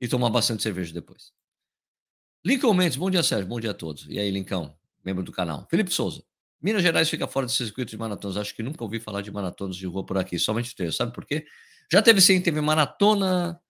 [0.01, 1.32] e tomar bastante cerveja depois.
[2.43, 3.47] Lincoln Mendes, bom dia, Sérgio.
[3.47, 4.08] Bom dia a todos.
[4.10, 5.67] E aí, Lincão, membro do canal.
[5.69, 6.23] Felipe Souza,
[6.65, 8.38] Minas Gerais fica fora desse circuito de maratonas.
[8.38, 10.95] Acho que nunca ouvi falar de maratonas de rua por aqui, somente três.
[10.95, 11.45] Sabe por quê?
[11.91, 13.62] Já teve sim, teve maratona,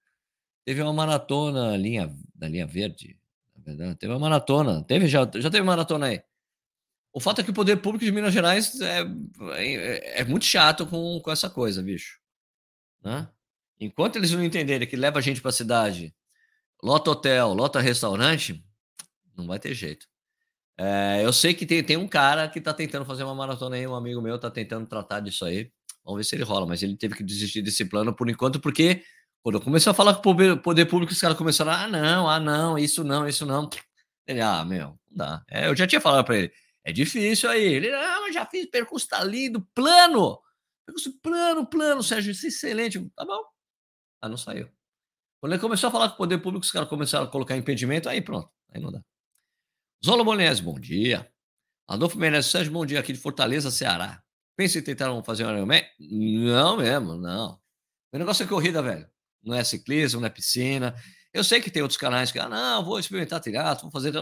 [0.63, 3.19] teve uma maratona linha, da linha verde,
[3.53, 6.23] na verdade, teve uma maratona, teve já, já teve maratona aí.
[7.11, 9.01] O fato é que o poder público de Minas Gerais é,
[9.57, 12.17] é, é muito chato com, com essa coisa, bicho.
[13.03, 13.27] Né?
[13.77, 16.15] Enquanto eles não entenderem que leva a gente para a cidade,
[16.81, 18.63] lota hotel, lota restaurante,
[19.35, 20.07] não vai ter jeito.
[20.77, 23.87] É, eu sei que tem, tem um cara que está tentando fazer uma maratona aí,
[23.87, 25.71] um amigo meu está tentando tratar disso aí.
[26.03, 29.03] Vamos ver se ele rola, mas ele teve que desistir desse plano por enquanto, porque
[29.41, 32.77] quando comecei a falar com o poder público, os caras começaram, ah, não, ah, não,
[32.77, 33.69] isso não, isso não.
[34.27, 35.43] Ele, ah, meu, não dá.
[35.49, 36.51] É, eu já tinha falado para ele,
[36.83, 37.63] é difícil aí.
[37.63, 40.39] Ele, ah, mas já fiz percurso tá lindo, plano.
[40.85, 42.99] Percurso plano, plano, Sérgio, isso é excelente.
[43.15, 43.43] Tá bom.
[44.21, 44.69] Ah, não saiu.
[45.39, 48.09] Quando ele começou a falar com o poder público, os caras começaram a colocar impedimento,
[48.09, 49.01] aí pronto, aí não dá.
[50.05, 51.27] Zola Bonese, bom dia.
[51.87, 54.21] Adolfo Menezes, Sérgio, bom dia aqui de Fortaleza, Ceará.
[54.55, 55.83] Pensa em tentar fazer um Ironman?
[55.99, 57.59] Não mesmo, não.
[58.13, 59.09] O negócio é corrida, velho.
[59.41, 60.93] Não é ciclismo, não é piscina.
[61.33, 64.13] Eu sei que tem outros canais que, ah, não, vou experimentar triatlo, vou fazer...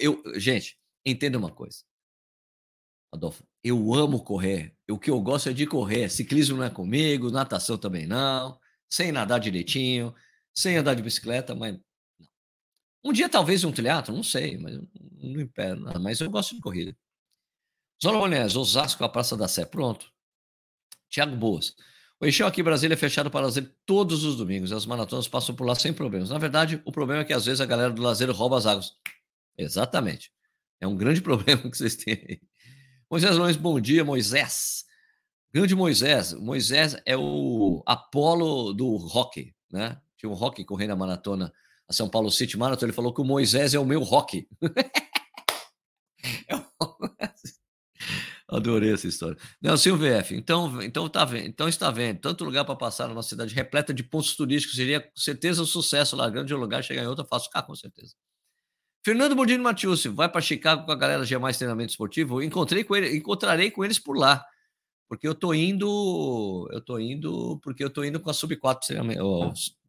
[0.00, 1.80] Eu, gente, entenda uma coisa.
[3.12, 4.74] Adolfo, eu amo correr.
[4.90, 6.08] O que eu gosto é de correr.
[6.08, 8.58] Ciclismo não é comigo, natação também não.
[8.88, 10.14] Sem nadar direitinho,
[10.54, 11.78] sem andar de bicicleta, mas
[13.04, 14.80] um dia talvez um triatlo, não sei, mas
[15.12, 15.98] não impede nada.
[15.98, 16.96] Mas eu gosto de corrida.
[18.02, 19.64] Zona Monés, Osasco, a Praça da Sé.
[19.64, 20.10] Pronto.
[21.08, 21.76] Tiago Boas.
[22.20, 24.72] O Eixão aqui em Brasília é fechado para lazer todos os domingos.
[24.72, 26.30] As maratonas passam por lá sem problemas.
[26.30, 28.92] Na verdade, o problema é que às vezes a galera do lazer rouba as águas.
[29.58, 30.32] Exatamente.
[30.80, 32.40] É um grande problema que vocês têm aí.
[33.10, 34.84] Moisés Lones, bom dia, Moisés.
[35.52, 36.32] Grande Moisés.
[36.32, 40.00] Moisés é o Apolo do rock, né?
[40.16, 41.52] Tinha um rock correndo a maratona
[41.88, 44.48] a São Paulo City Marathon, ele falou que o Moisés é o meu rock.
[48.48, 49.36] Adorei essa história.
[49.76, 50.34] Sim, o VF.
[50.34, 52.20] Então, então, tá vendo, então está vendo.
[52.20, 54.76] Tanto lugar para passar na nossa cidade repleta de pontos turísticos.
[54.76, 56.30] Seria com certeza um sucesso lá.
[56.30, 58.14] Grande lugar, chegar em outra, faço cá, com certeza.
[59.04, 62.42] Fernando Bondini Matiusi, vai para Chicago com a galera de mais treinamento esportivo.
[62.42, 64.44] Encontrei com ele, encontrarei com eles por lá.
[65.08, 68.86] Porque eu tô indo, eu tô indo, porque eu tô indo com a Sub 4
[68.86, 69.22] treinamento,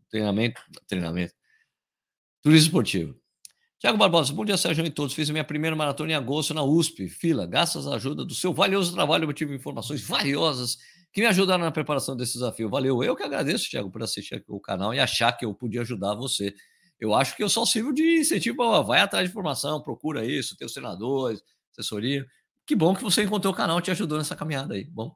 [0.10, 1.34] treinamento, treinamento
[2.46, 3.20] Turismo esportivo.
[3.80, 5.16] Tiago Barbosa, bom dia, Sérgio e todos.
[5.16, 7.48] Fiz minha primeira maratona em agosto na USP, fila.
[7.48, 10.78] Graças à ajuda do seu valioso trabalho, eu tive informações valiosas
[11.12, 12.70] que me ajudaram na preparação desse desafio.
[12.70, 13.04] Valeu.
[13.04, 16.54] Eu que agradeço, Tiago, por assistir o canal e achar que eu podia ajudar você.
[17.00, 18.84] Eu acho que eu só sirvo de incentivo.
[18.84, 22.28] Vai atrás de informação, procura isso, tem os treinadores, assessoria.
[22.64, 24.84] Que bom que você encontrou o canal te ajudou nessa caminhada aí.
[24.84, 25.16] Bom.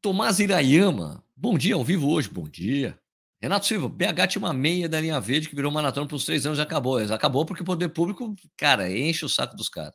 [0.00, 2.30] Tomás Irayama, bom dia ao vivo hoje.
[2.30, 2.98] Bom dia.
[3.40, 6.44] Renato Silva, BH tinha uma meia da linha verde que virou maratona por uns três
[6.44, 6.98] anos e acabou.
[6.98, 9.94] Acabou porque o poder público, cara, enche o saco dos caras.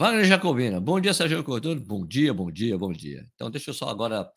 [0.00, 1.80] Wagner Jacobina, bom dia, Sérgio Cortoni.
[1.80, 3.28] Bom dia, bom dia, bom dia.
[3.34, 4.30] Então, deixa eu só agora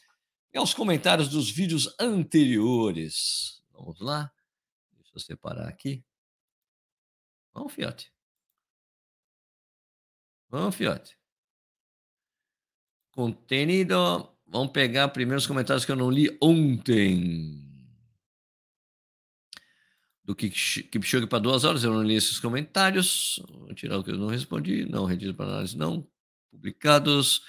[0.52, 3.62] pegar os comentários dos vídeos anteriores.
[3.72, 4.30] Vamos lá.
[4.98, 6.04] Deixa eu separar aqui.
[7.54, 8.12] Vamos, Fiote.
[10.50, 11.18] Vamos, Fiote.
[13.12, 14.28] Contenido.
[14.48, 17.71] Vamos pegar primeiro os comentários que eu não li ontem
[20.32, 21.84] do Kipchoge para duas horas.
[21.84, 23.42] Eu não li esses comentários.
[23.50, 24.86] Vou tirar o que eu não respondi.
[24.86, 26.08] Não, redigido para análise, não.
[26.50, 27.46] Publicados.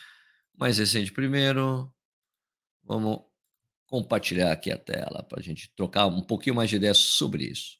[0.57, 1.93] Mais recente primeiro.
[2.83, 3.21] Vamos
[3.87, 7.79] compartilhar aqui a tela para a gente trocar um pouquinho mais de ideias sobre isso.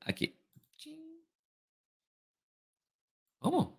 [0.00, 0.38] Aqui.
[3.40, 3.74] Vamos?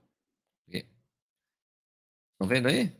[2.34, 2.96] Estão vendo aí?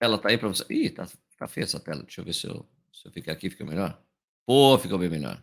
[0.00, 0.64] Ela tá aí para você.
[0.70, 1.06] Ih, tá
[1.38, 2.02] Tá feia essa tela.
[2.02, 4.02] Deixa eu ver se eu, se eu ficar aqui, fica melhor.
[4.44, 5.42] Pô, ficou bem melhor.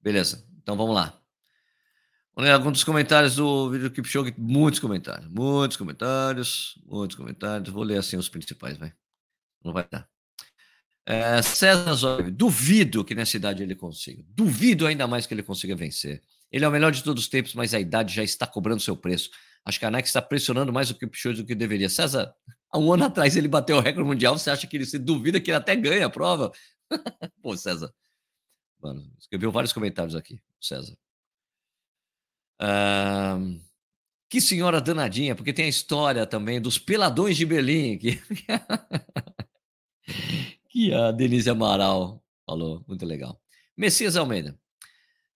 [0.00, 1.20] Beleza, então vamos lá.
[2.34, 4.34] Vamos ler alguns dos comentários do vídeo do Kipchoge.
[4.38, 7.68] Muitos comentários, muitos comentários, muitos comentários.
[7.68, 8.92] Vou ler assim os principais, vai.
[9.62, 10.08] Não vai dar.
[11.04, 14.24] É, César Zóio, duvido que nessa idade ele consiga.
[14.28, 16.22] Duvido ainda mais que ele consiga vencer.
[16.50, 18.96] Ele é o melhor de todos os tempos, mas a idade já está cobrando seu
[18.96, 19.30] preço.
[19.64, 21.88] Acho que a Nike está pressionando mais o Kipchoge do que deveria.
[21.88, 22.34] César,
[22.72, 24.38] Há um ano atrás ele bateu o recorde mundial.
[24.38, 26.50] Você acha que ele se duvida que ele até ganha a prova?
[27.42, 27.92] Pô, César.
[28.80, 30.96] Mano, escreveu vários comentários aqui, César.
[34.28, 37.98] que senhora danadinha, porque tem a história também dos peladões de Berlim.
[37.98, 38.22] Que,
[40.70, 42.82] que a Denise Amaral falou.
[42.88, 43.38] Muito legal.
[43.76, 44.58] Messias Almeida.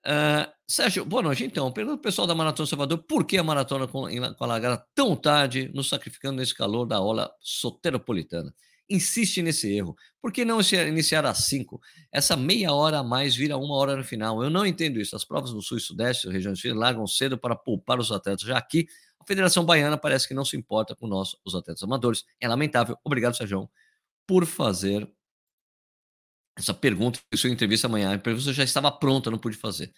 [0.06, 1.44] Uh, Sérgio, boa noite.
[1.44, 4.86] Então, pergunta o pessoal da Maratona Salvador por que a maratona com, com a largada
[4.94, 8.54] tão tarde, nos sacrificando nesse calor da aula soteropolitana?
[8.88, 9.96] Insiste nesse erro.
[10.22, 11.80] Por que não iniciar às 5?
[12.12, 14.44] Essa meia hora a mais vira uma hora no final.
[14.44, 15.16] Eu não entendo isso.
[15.16, 18.46] As provas no Sul e Sudeste, regiões sul, largam cedo para poupar os atletas.
[18.46, 18.86] Já aqui,
[19.18, 22.24] a Federação Baiana parece que não se importa com nós, os atletas amadores.
[22.40, 22.96] É lamentável.
[23.02, 23.68] Obrigado, Sérgio,
[24.24, 25.10] por fazer
[26.56, 28.14] essa pergunta, sua entrevista amanhã.
[28.14, 29.92] A pergunta já estava pronta, não pude fazer.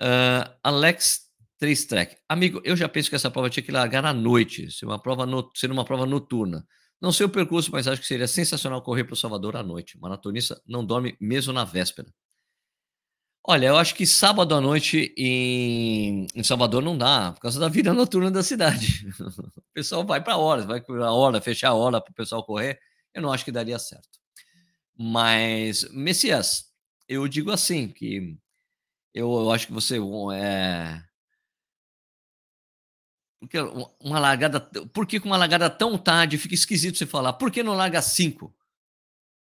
[0.00, 1.22] Uh, Alex
[1.88, 2.16] Track.
[2.28, 5.24] Amigo, eu já penso que essa prova tinha que largar à noite, ser uma prova,
[5.24, 6.66] no, ser uma prova noturna.
[7.00, 9.98] Não sei o percurso, mas acho que seria sensacional correr para o Salvador à noite.
[9.98, 12.12] Maratonista não dorme mesmo na véspera.
[13.44, 17.68] Olha, eu acho que sábado à noite em, em Salvador não dá, por causa da
[17.68, 19.04] vida noturna da cidade.
[19.56, 22.44] o pessoal vai para horas, vai para a hora, fechar a hora para o pessoal
[22.44, 22.78] correr.
[23.14, 24.21] Eu não acho que daria certo.
[24.98, 26.66] Mas, Messias,
[27.08, 28.36] eu digo assim, que
[29.14, 29.98] eu, eu acho que você
[30.34, 31.02] é.
[33.40, 33.58] Porque
[34.00, 34.60] uma largada.
[34.60, 37.34] Por que uma largada tão tarde fica esquisito você falar?
[37.34, 38.54] Por que não larga cinco?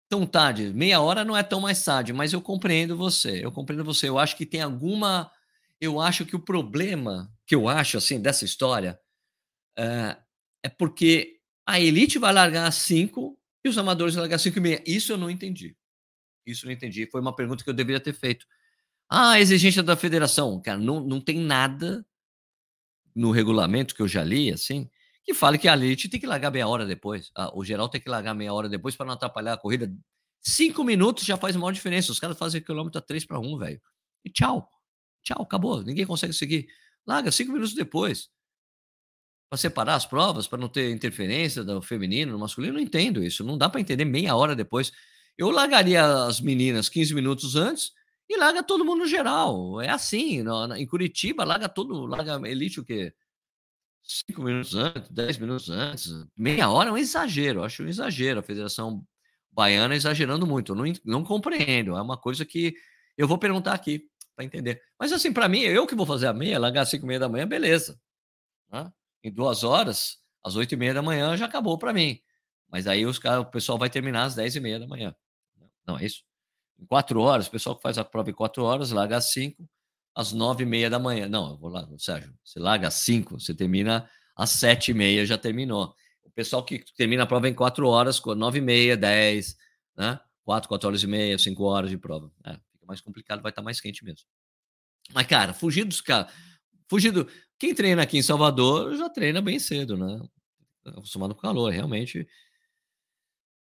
[0.08, 0.72] Tão tarde.
[0.72, 3.44] Meia hora não é tão mais tarde, mas eu compreendo você.
[3.44, 4.08] Eu compreendo você.
[4.08, 5.30] Eu acho que tem alguma.
[5.80, 8.98] Eu acho que o problema que eu acho assim dessa história
[9.78, 10.16] é,
[10.64, 14.82] é porque a elite vai largar 5 e os amadores largar às 5 e meia.
[14.86, 15.76] Isso eu não entendi.
[16.46, 17.06] Isso eu não entendi.
[17.06, 18.46] Foi uma pergunta que eu deveria ter feito.
[19.08, 20.60] Ah, a exigência da federação.
[20.60, 22.04] Cara, não, não tem nada
[23.14, 24.88] no regulamento que eu já li, assim,
[25.24, 27.30] que fale que a elite tem que largar meia hora depois.
[27.34, 29.92] Ah, o geral tem que largar meia hora depois para não atrapalhar a corrida.
[30.40, 32.12] Cinco minutos já faz maior diferença.
[32.12, 33.80] Os caras fazem quilômetro a três para um, velho.
[34.24, 34.68] E tchau.
[35.22, 35.82] Tchau, acabou.
[35.82, 36.68] Ninguém consegue seguir.
[37.06, 38.30] Larga cinco minutos depois.
[39.50, 43.42] Para separar as provas, para não ter interferência do feminino, no masculino, não entendo isso.
[43.42, 44.92] Não dá para entender meia hora depois.
[45.36, 47.92] Eu largaria as meninas 15 minutos antes
[48.28, 49.80] e larga todo mundo no geral.
[49.80, 50.44] É assim,
[50.76, 53.12] em Curitiba, larga todo, larga elite o quê?
[54.04, 58.38] Cinco minutos antes, dez minutos antes, meia hora é um exagero, acho um exagero.
[58.38, 59.04] A Federação
[59.50, 61.96] Baiana exagerando muito, eu não, não compreendo.
[61.96, 62.74] É uma coisa que
[63.18, 64.80] eu vou perguntar aqui para entender.
[64.98, 67.20] Mas assim, para mim, eu que vou fazer a meia, largar às cinco e meia
[67.20, 68.00] da manhã, beleza.
[68.72, 68.90] Né?
[69.22, 72.20] Em duas horas, às oito e meia da manhã já acabou para mim.
[72.68, 75.14] Mas aí os cara, o pessoal vai terminar às dez e meia da manhã.
[75.86, 76.22] Não é isso?
[76.80, 79.68] em quatro horas, o pessoal que faz a prova em quatro horas, larga às cinco,
[80.14, 81.28] às nove e meia da manhã.
[81.28, 85.26] Não, eu vou lá, Sérgio, você larga às cinco, você termina às sete e meia,
[85.26, 85.94] já terminou.
[86.24, 89.56] O pessoal que termina a prova em quatro horas, nove e meia, dez,
[89.96, 90.18] né?
[90.42, 92.32] Quatro, quatro horas e meia, cinco horas de prova.
[92.44, 94.26] É, fica mais complicado, vai estar mais quente mesmo.
[95.12, 96.32] Mas, cara, fugir dos caras.
[96.88, 97.28] Fugir do.
[97.60, 100.18] Quem treina aqui em Salvador já treina bem cedo, né?
[100.86, 102.26] Acostumado com calor, realmente.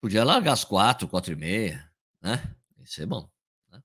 [0.01, 1.89] Podia largar às quatro, quatro e meia,
[2.21, 2.53] né?
[2.83, 3.29] Isso é bom.
[3.71, 3.81] Né?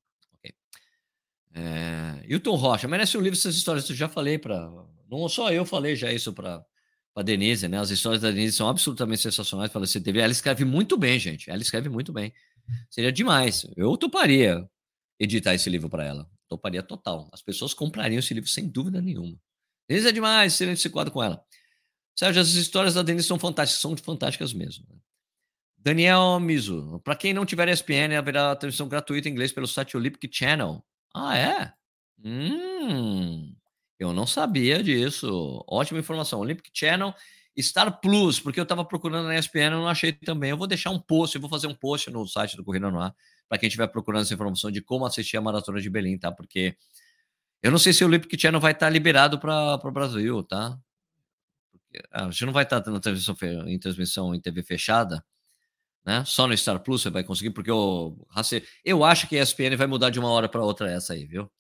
[1.54, 3.88] É, Hilton Rocha, merece um livro essas histórias.
[3.88, 4.68] Eu já falei para.
[5.08, 6.66] Não só eu falei já isso para
[7.14, 7.78] a Denise, né?
[7.78, 10.18] As histórias da Denise são absolutamente sensacionais para a CTV.
[10.18, 11.48] Ela escreve muito bem, gente.
[11.48, 12.34] Ela escreve muito bem.
[12.90, 13.68] Seria demais.
[13.76, 14.68] Eu toparia
[15.16, 16.28] editar esse livro para ela.
[16.48, 17.30] toparia total.
[17.32, 19.38] As pessoas comprariam esse livro sem dúvida nenhuma.
[19.92, 21.44] Denise é demais, excelente esse quadro com ela.
[22.16, 24.86] Sérgio, as histórias da Denise são fantásticas, são fantásticas mesmo.
[24.88, 24.96] Né?
[25.76, 30.32] Daniel Miso, para quem não tiver ESPN, haverá transmissão gratuita em inglês pelo site Olympic
[30.32, 30.82] Channel.
[31.14, 31.72] Ah, é?
[32.24, 33.54] Hum,
[33.98, 35.62] eu não sabia disso.
[35.68, 36.40] Ótima informação.
[36.40, 37.14] Olympic Channel,
[37.60, 40.50] Star Plus, porque eu estava procurando na ESPN e não achei também.
[40.50, 42.98] Eu vou deixar um post, eu vou fazer um post no site do Corrida no
[42.98, 43.14] Ar,
[43.46, 46.32] para quem estiver procurando essa informação de como assistir a Maratona de Berlim, tá?
[46.32, 46.76] Porque
[47.62, 50.78] eu não sei se o Olympic Channel vai estar liberado para o Brasil, tá?
[52.10, 53.36] A gente não vai estar na transmissão,
[53.66, 55.24] em transmissão em TV fechada,
[56.04, 56.24] né?
[56.24, 58.18] Só no Star Plus você vai conseguir, porque eu,
[58.84, 61.50] eu acho que a ESPN vai mudar de uma hora para outra essa aí, viu?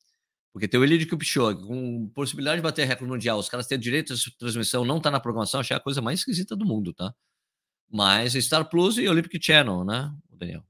[0.52, 4.14] Porque tem o Eliud Kipchoge, com possibilidade de bater recorde mundial, os caras têm direito
[4.14, 7.14] de transmissão, não tá na programação, achei a coisa mais esquisita do mundo, tá?
[7.90, 10.64] Mas Star Plus e Olympic Channel, né, o Daniel?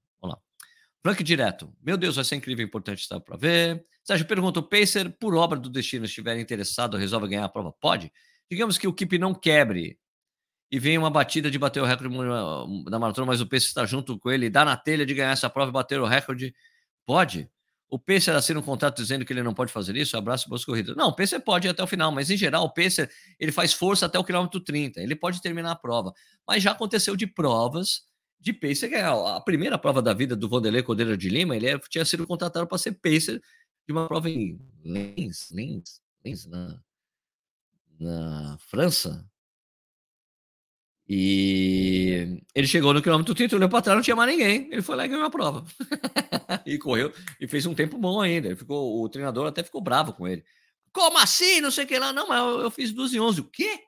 [1.02, 1.72] Frank Direto.
[1.82, 3.84] Meu Deus, vai ser incrível, importante estar para ver.
[4.04, 7.72] Sérgio pergunta: o Pacer, por obra do destino, estiver interessado, resolve ganhar a prova?
[7.72, 8.12] Pode?
[8.50, 9.98] Digamos que o Kip não quebre
[10.70, 12.14] e vem uma batida de bater o recorde
[12.90, 15.50] da maratona, mas o Pacer está junto com ele dá na telha de ganhar essa
[15.50, 16.54] prova e bater o recorde.
[17.04, 17.50] Pode?
[17.90, 20.16] O Pacer assina um contrato dizendo que ele não pode fazer isso?
[20.16, 20.96] Abraço boas corridas.
[20.96, 23.74] Não, o Pacer pode ir até o final, mas em geral o Pacer ele faz
[23.74, 25.00] força até o quilômetro 30.
[25.02, 26.14] Ele pode terminar a prova.
[26.48, 28.02] Mas já aconteceu de provas
[28.42, 29.14] de Pacer ganhar.
[29.36, 32.66] A primeira prova da vida do Vanderlei Cordeiro de Lima, ele é, tinha sido contratado
[32.66, 33.40] para ser Pacer
[33.86, 36.80] de uma prova em Lens, Lens, Lens na,
[37.98, 39.24] na França.
[41.08, 44.68] E ele chegou no quilômetro 30, olhou para trás, não tinha mais ninguém.
[44.72, 45.64] Ele foi lá e ganhou a prova.
[46.66, 48.48] e correu e fez um tempo bom ainda.
[48.48, 50.44] Ele ficou, o treinador até ficou bravo com ele.
[50.92, 51.60] Como assim?
[51.60, 52.12] Não sei o que lá.
[52.12, 53.40] Não, mas eu, eu fiz 12 e 11.
[53.40, 53.84] O quê?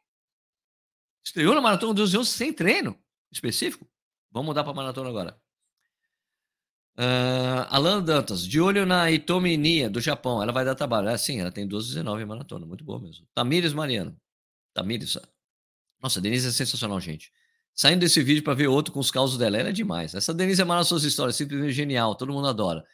[1.25, 2.99] Estreou na maratona 12 e 11 sem treino
[3.33, 3.89] específico?
[4.35, 5.41] Vamos mudar para maratona agora.
[6.99, 10.43] Uh, Alan Dantas, de olho na Itomi Nia, do Japão.
[10.43, 11.09] Ela vai dar trabalho.
[11.09, 12.67] É, sim, ela tem 12 e 19 em maratona.
[12.67, 13.27] Muito boa mesmo.
[13.33, 14.17] Tamires Mariano.
[14.75, 15.17] Tamires,
[16.03, 17.33] nossa, a Denise é sensacional, gente.
[17.75, 20.15] Saindo desse vídeo para ver outro com os causos dela, ela é demais.
[20.15, 22.85] Essa Denise é uma suas histórias, simplesmente genial, todo mundo adora.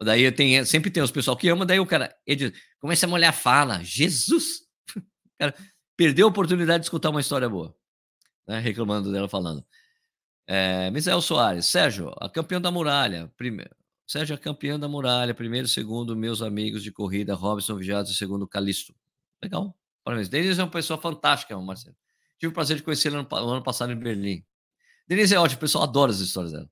[0.00, 3.34] Daí tem, sempre tem os pessoal que ama, daí o cara ele começa a molhar
[3.34, 3.82] fala.
[3.82, 4.62] Jesus!
[5.38, 5.54] cara,
[5.96, 7.76] perdeu a oportunidade de escutar uma história boa.
[8.46, 8.60] Né?
[8.60, 9.62] Reclamando dela falando.
[10.50, 13.30] É, Misael Soares, Sérgio, a campeã da muralha.
[13.36, 13.76] Primeiro,
[14.06, 15.34] Sérgio, a campeã da muralha.
[15.34, 18.94] Primeiro, segundo, meus amigos de corrida, Robson Vigiados e segundo, Calisto.
[19.42, 19.76] Legal.
[20.02, 20.30] Parabéns.
[20.30, 21.94] Denise é uma pessoa fantástica, Marcelo.
[22.38, 24.42] Tive o prazer de conhecer ela no, ano passado em Berlim.
[25.06, 26.70] Denise é ótimo, o pessoal adora as histórias dela.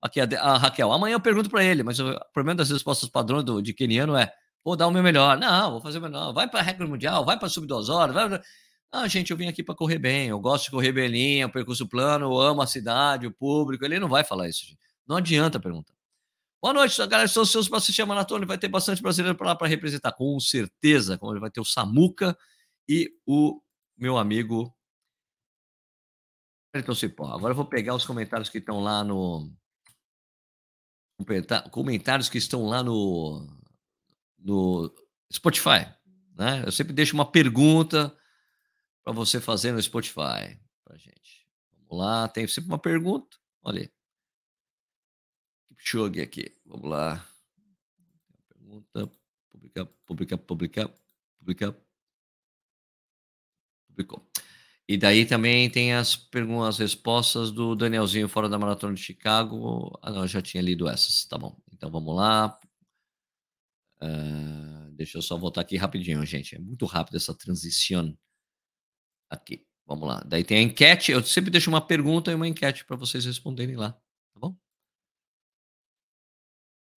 [0.00, 0.92] Aqui, a, a Raquel.
[0.92, 4.32] Amanhã eu pergunto para ele, mas o problema das respostas padrões do, de Keniano é:
[4.64, 5.36] vou dar o meu melhor.
[5.36, 6.32] Não, vou fazer o melhor.
[6.32, 8.14] Vai para regra mundial, vai para sub duas horas.
[8.14, 8.40] Vai
[8.92, 10.28] Ah, gente, eu vim aqui para correr bem.
[10.28, 13.84] Eu gosto de correr é um percurso plano, eu amo a cidade, o público.
[13.84, 14.78] Ele não vai falar isso, gente.
[15.06, 15.94] Não adianta perguntar.
[16.62, 17.24] Boa noite, galera.
[17.24, 18.46] Estou ansioso para assistir a maratona.
[18.46, 21.18] Vai ter bastante brasileiro para lá para representar, com certeza.
[21.18, 22.36] Como ele vai ter o Samuca
[22.88, 23.60] e o
[23.98, 24.76] meu amigo
[26.78, 29.50] então, Cipó, agora eu vou pegar os comentários que estão lá no.
[31.70, 33.46] Comentários que estão lá no,
[34.38, 34.94] no
[35.32, 35.88] Spotify.
[36.36, 36.62] Né?
[36.66, 38.14] Eu sempre deixo uma pergunta
[39.06, 40.58] para você fazer no Spotify.
[40.84, 41.46] Pra gente.
[41.78, 43.36] Vamos lá, tem sempre uma pergunta.
[43.62, 43.90] Olha aí.
[45.68, 46.58] Kipchoge aqui.
[46.66, 47.24] Vamos lá.
[48.48, 49.12] Pergunta.
[49.48, 50.94] Publicar, publicar, publicar,
[51.38, 51.76] publicar.
[53.86, 54.28] Publicou.
[54.88, 59.96] E daí também tem as perguntas, as respostas do Danielzinho fora da Maratona de Chicago.
[60.02, 61.56] Ah, não, eu já tinha lido essas, tá bom.
[61.72, 62.58] Então vamos lá.
[64.02, 66.56] Uh, deixa eu só voltar aqui rapidinho, gente.
[66.56, 68.16] É muito rápido essa transição.
[69.28, 70.22] Aqui, vamos lá.
[70.26, 71.12] Daí tem a enquete.
[71.12, 74.56] Eu sempre deixo uma pergunta e uma enquete para vocês responderem lá, tá bom?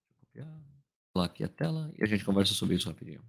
[0.05, 3.23] Vou copiar aqui a tela e a gente conversa sobre isso rapidinho.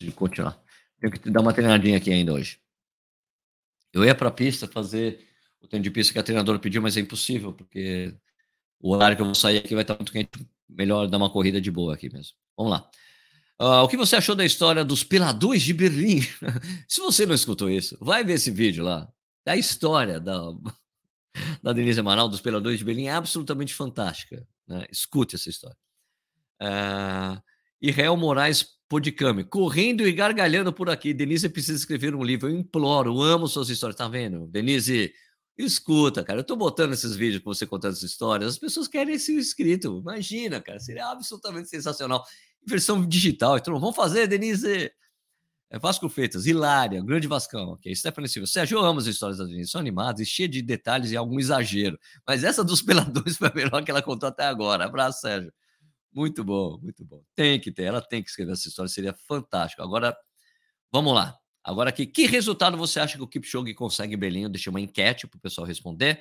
[0.00, 0.62] De continuar.
[1.00, 2.60] Tenho que dar uma treinadinha aqui ainda hoje.
[3.92, 5.26] Eu ia para a pista fazer
[5.60, 8.14] o tempo de pista que a treinadora pediu, mas é impossível, porque
[8.80, 10.30] o horário que eu vou sair aqui vai estar muito quente.
[10.68, 12.36] Melhor dar uma corrida de boa aqui mesmo.
[12.56, 12.90] Vamos lá.
[13.60, 16.20] Uh, o que você achou da história dos peladores de Berlim?
[16.86, 19.08] Se você não escutou isso, vai ver esse vídeo lá.
[19.46, 20.38] A história da,
[21.62, 24.46] da Denise Amaral dos peladores de Berlim é absolutamente fantástica.
[24.66, 24.86] Né?
[24.92, 25.76] Escute essa história.
[26.62, 27.40] Uh,
[27.80, 31.12] e Moraes Podicame, correndo e gargalhando por aqui.
[31.12, 32.48] Denise precisa escrever um livro.
[32.48, 33.96] Eu imploro, amo suas histórias.
[33.96, 34.46] Tá vendo?
[34.46, 35.12] Denise,
[35.58, 36.40] escuta, cara.
[36.40, 38.50] Eu tô botando esses vídeos com você contando as histórias.
[38.50, 39.98] As pessoas querem esse escrito.
[39.98, 40.80] Imagina, cara.
[40.80, 42.24] Seria absolutamente sensacional.
[42.68, 43.56] Versão digital.
[43.58, 44.90] Então, vamos fazer, Denise.
[45.70, 47.94] É Vasco Feitas, Hilária, Grande Vascão, ok.
[47.94, 48.46] Stephanie Silva.
[48.46, 49.70] Sérgio, eu amo as histórias da Denise.
[49.70, 51.98] São animadas e cheias de detalhes e algum exagero.
[52.26, 54.84] Mas essa dos peladores foi a melhor que ela contou até agora.
[54.86, 55.52] Abraço, Sérgio.
[56.12, 57.22] Muito bom, muito bom.
[57.34, 59.82] Tem que ter, ela tem que escrever essa história, seria fantástico.
[59.82, 60.16] Agora,
[60.90, 61.36] vamos lá.
[61.62, 64.44] Agora aqui, que resultado você acha que o Kipchoge consegue em Berlim?
[64.44, 66.20] Eu deixei uma enquete para o pessoal responder.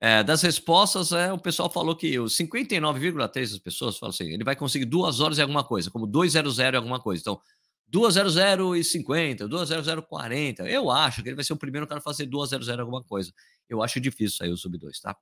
[0.00, 4.44] É, das respostas, é, o pessoal falou que os 59,3% das pessoas falam assim, ele
[4.44, 7.22] vai conseguir duas horas e alguma coisa, como 200 e alguma coisa.
[7.22, 7.40] Então,
[7.88, 8.36] 200
[8.76, 10.68] e 50, 200 40.
[10.68, 13.32] Eu acho que ele vai ser o primeiro cara a fazer 200 alguma coisa.
[13.68, 15.16] Eu acho difícil sair o sub 2, tá?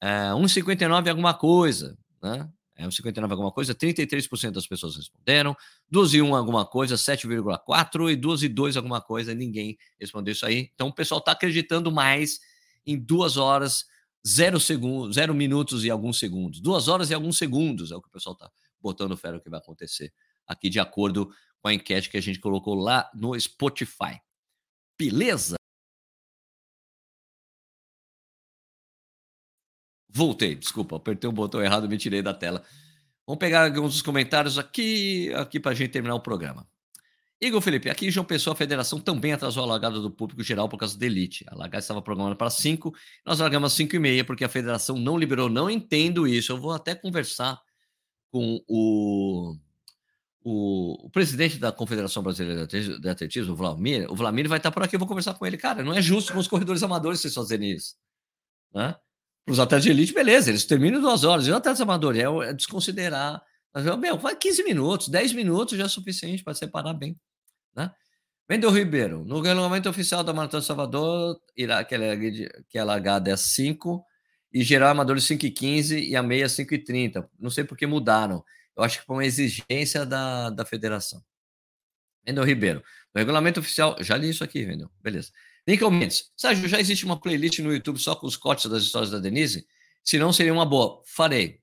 [0.00, 2.48] É, 1,59 alguma coisa, né?
[2.76, 5.56] É, 1,59 alguma coisa, 33% das pessoas responderam.
[5.88, 10.44] 2 e 1 alguma coisa, 7,4 e 2 e 2 alguma coisa, ninguém respondeu isso
[10.44, 10.70] aí.
[10.74, 12.40] Então o pessoal está acreditando mais
[12.84, 13.86] em 2 horas,
[14.26, 16.60] 0 segundos, 0 minutos e alguns segundos.
[16.60, 18.50] 2 horas e alguns segundos é o que o pessoal está
[18.80, 20.12] botando fé no que vai acontecer
[20.46, 24.20] aqui de acordo com a enquete que a gente colocou lá no Spotify.
[24.98, 25.56] Beleza?
[30.08, 32.64] Voltei, desculpa, apertei o botão errado, me tirei da tela.
[33.26, 36.68] Vamos pegar alguns dos comentários aqui, aqui para a gente terminar o programa.
[37.46, 40.78] Igor Felipe, aqui João Pessoa, a federação também atrasou a largada do público geral por
[40.78, 41.44] causa da elite.
[41.48, 45.18] A largada estava programada para 5, nós largamos 5 e meia porque a federação não
[45.18, 45.48] liberou.
[45.48, 46.52] Não entendo isso.
[46.52, 47.60] Eu vou até conversar
[48.30, 49.56] com o,
[50.42, 54.10] o, o presidente da Confederação Brasileira de Atletismo, o Vladimir.
[54.10, 55.56] O Vladimir vai estar por aqui, eu vou conversar com ele.
[55.56, 57.94] Cara, não é justo com os corredores amadores vocês fazerem isso.
[58.72, 58.94] Né?
[59.46, 61.46] os atletas de elite, beleza, eles terminam duas horas.
[61.46, 63.42] E o atleta amador é, é desconsiderar.
[63.74, 67.18] Mas, meu, vai 15 minutos, 10 minutos já é suficiente para separar bem.
[67.74, 67.90] Né?
[68.50, 73.36] Wendel Ribeiro, no regulamento oficial da Maratona Salvador, irá, que, é, que a largada é
[73.36, 74.04] 5
[74.52, 77.28] e geral amador 5 e 15 e a meia 5 e 30.
[77.38, 78.44] Não sei por que mudaram.
[78.76, 81.24] Eu acho que foi uma exigência da, da federação.
[82.26, 82.82] Wendel Ribeiro,
[83.14, 85.30] no regulamento oficial, já li isso aqui, Wendel, beleza.
[85.66, 89.10] Lincoln Mendes, Sérgio, já existe uma playlist no YouTube só com os cortes das histórias
[89.10, 89.66] da Denise?
[90.02, 91.02] Se não, seria uma boa.
[91.06, 91.60] Farei.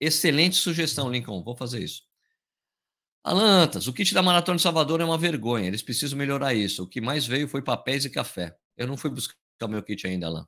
[0.00, 1.42] Excelente sugestão, Lincoln.
[1.44, 2.02] Vou fazer isso.
[3.24, 5.68] Alantas, o kit da Maratona de Salvador é uma vergonha.
[5.68, 6.82] Eles precisam melhorar isso.
[6.82, 8.56] O que mais veio foi papéis e café.
[8.76, 10.46] Eu não fui buscar o meu kit ainda, Alan.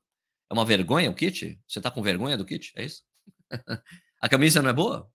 [0.50, 1.60] É uma vergonha o kit?
[1.68, 2.72] Você está com vergonha do kit?
[2.76, 3.02] É isso?
[4.20, 5.08] a camisa não é boa?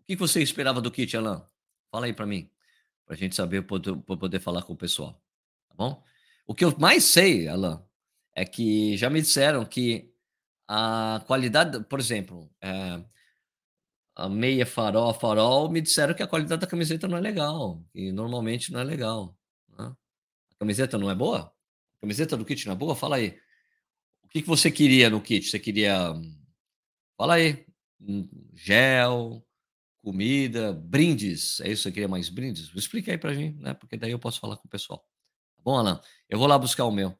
[0.00, 1.48] O que você esperava do kit, Alan?
[1.90, 2.50] Fala aí para mim,
[3.06, 5.22] para a gente saber, para poder falar com o pessoal.
[5.68, 6.04] Tá bom?
[6.46, 7.82] O que eu mais sei, Alan,
[8.34, 10.12] é que já me disseram que
[10.68, 13.02] a qualidade, por exemplo, é,
[14.16, 18.12] a meia farol, farol, me disseram que a qualidade da camiseta não é legal, e
[18.12, 19.36] normalmente não é legal.
[19.76, 19.86] Né?
[19.86, 21.52] A camiseta não é boa?
[21.96, 22.94] A camiseta do kit não é boa?
[22.94, 23.38] Fala aí.
[24.22, 25.48] O que, que você queria no kit?
[25.48, 26.12] Você queria.
[27.16, 27.66] Fala aí.
[28.54, 29.44] Gel,
[30.02, 31.60] comida, brindes.
[31.60, 32.70] É isso você queria mais brindes?
[32.74, 33.74] Explica aí pra gente, né?
[33.74, 34.98] Porque daí eu posso falar com o pessoal.
[35.56, 36.00] Tá bom, Alan?
[36.28, 37.16] Eu vou lá buscar o meu.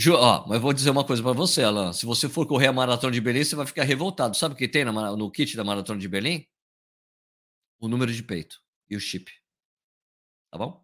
[0.00, 1.92] Ju, ó, mas vou dizer uma coisa para você, Alan.
[1.92, 4.34] Se você for correr a maratona de Belém, você vai ficar revoltado.
[4.34, 6.48] Sabe o que tem no, no kit da maratona de Belém?
[7.78, 9.30] O número de peito e o chip.
[10.50, 10.82] Tá bom?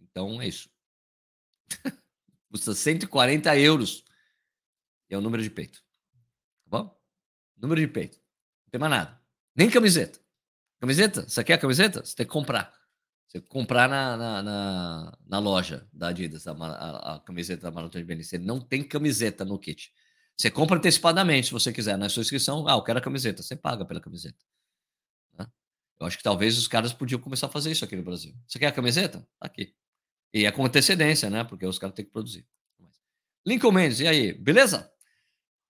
[0.00, 0.68] Então é isso.
[2.50, 4.04] Custa 140 euros.
[5.08, 5.78] E é o número de peito.
[6.64, 7.00] Tá bom?
[7.56, 8.18] Número de peito.
[8.18, 9.22] Não tem mais nada.
[9.54, 10.18] Nem camiseta.
[10.80, 11.22] Camiseta?
[11.22, 12.04] Você quer a camiseta?
[12.04, 12.76] Você tem que comprar.
[13.30, 18.02] Você comprar na, na, na, na loja da Adidas a, a, a, camiseta da Maratona
[18.02, 19.92] de Berlim, você não tem camiseta no kit.
[20.36, 22.66] Você compra antecipadamente, se você quiser, na sua inscrição.
[22.66, 23.40] Ah, eu quero a camiseta.
[23.40, 24.36] Você paga pela camiseta.
[25.38, 25.46] Né?
[26.00, 28.34] Eu acho que talvez os caras podiam começar a fazer isso aqui no Brasil.
[28.48, 29.20] Você quer a camiseta?
[29.38, 29.76] Tá aqui.
[30.34, 31.44] E é com antecedência, né?
[31.44, 32.44] Porque os caras têm que produzir.
[33.46, 34.32] Lincoln Mendes, e aí?
[34.32, 34.90] Beleza?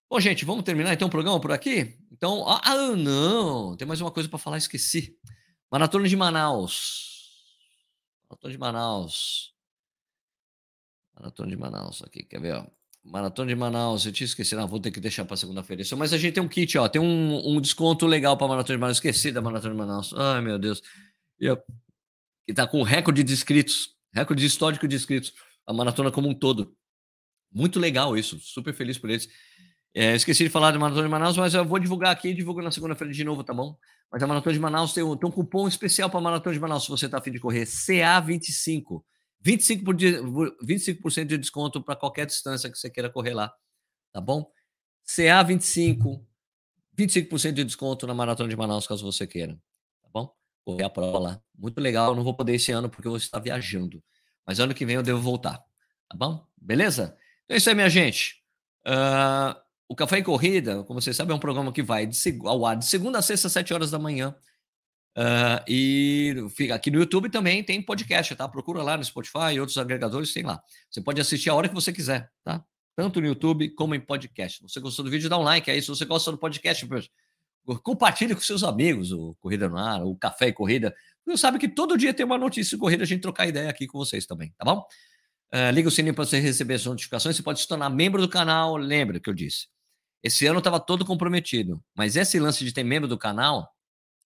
[0.08, 1.98] Bom, gente, vamos terminar então o programa por aqui?
[2.10, 5.18] Então, ah, ah não, tem mais uma coisa para falar, esqueci.
[5.70, 7.09] Maratona de Manaus.
[8.30, 9.54] Maratona de Manaus.
[11.14, 12.54] Maratona de Manaus aqui, quer ver?
[12.54, 12.66] Ó?
[13.02, 15.82] Maratona de Manaus, eu tinha esquecido, não, vou ter que deixar para segunda-feira.
[15.96, 18.80] Mas a gente tem um kit, ó, tem um, um desconto legal para Maratona de
[18.80, 18.98] Manaus.
[18.98, 20.14] Esqueci da Maratona de Manaus.
[20.14, 20.80] Ai, meu Deus.
[21.40, 21.48] E,
[22.46, 25.32] que tá com recorde de inscritos, recorde histórico de inscritos.
[25.66, 26.76] A maratona como um todo.
[27.52, 29.28] Muito legal isso, super feliz por eles.
[29.92, 32.70] É, esqueci de falar da Maratona de Manaus, mas eu vou divulgar aqui divulgo na
[32.70, 33.76] segunda-feira de novo, tá bom?
[34.10, 36.60] Mas a Maratona de Manaus tem um, tem um cupom especial para a Maratona de
[36.60, 39.02] Manaus, se você está afim de correr, CA25.
[39.44, 43.52] 25%, por, 25 de desconto para qualquer distância que você queira correr lá,
[44.12, 44.50] tá bom?
[45.06, 46.22] CA25,
[46.96, 49.54] 25% de desconto na Maratona de Manaus, caso você queira,
[50.02, 50.32] tá bom?
[50.64, 51.42] Correr a prova lá.
[51.58, 54.02] Muito legal, eu não vou poder esse ano porque eu vou estar viajando.
[54.46, 55.58] Mas ano que vem eu devo voltar,
[56.08, 56.46] tá bom?
[56.56, 57.16] Beleza?
[57.44, 58.44] Então é isso aí, minha gente.
[58.86, 62.64] Uh, o Café e Corrida, como vocês sabem, é um programa que vai de, ao
[62.64, 64.32] ar de segunda a sexta, às sete horas da manhã.
[65.18, 68.46] Uh, e fica aqui no YouTube também tem podcast, tá?
[68.46, 70.62] Procura lá no Spotify e outros agregadores, tem lá.
[70.88, 72.64] Você pode assistir a hora que você quiser, tá?
[72.94, 74.58] Tanto no YouTube como em podcast.
[74.58, 75.82] Se você gostou do vídeo, dá um like aí.
[75.82, 76.88] Se você gosta do podcast,
[77.82, 80.94] Compartilhe com seus amigos o Corrida no Ar, o Café e Corrida.
[81.26, 83.88] Você sabe que todo dia tem uma notícia de corrida, a gente trocar ideia aqui
[83.88, 84.86] com vocês também, tá bom?
[85.52, 87.34] Uh, liga o sininho para você receber as notificações.
[87.34, 88.76] Você pode se tornar membro do canal.
[88.76, 89.66] Lembra que eu disse.
[90.22, 93.74] Esse ano estava todo comprometido, mas esse lance de ter membro do canal,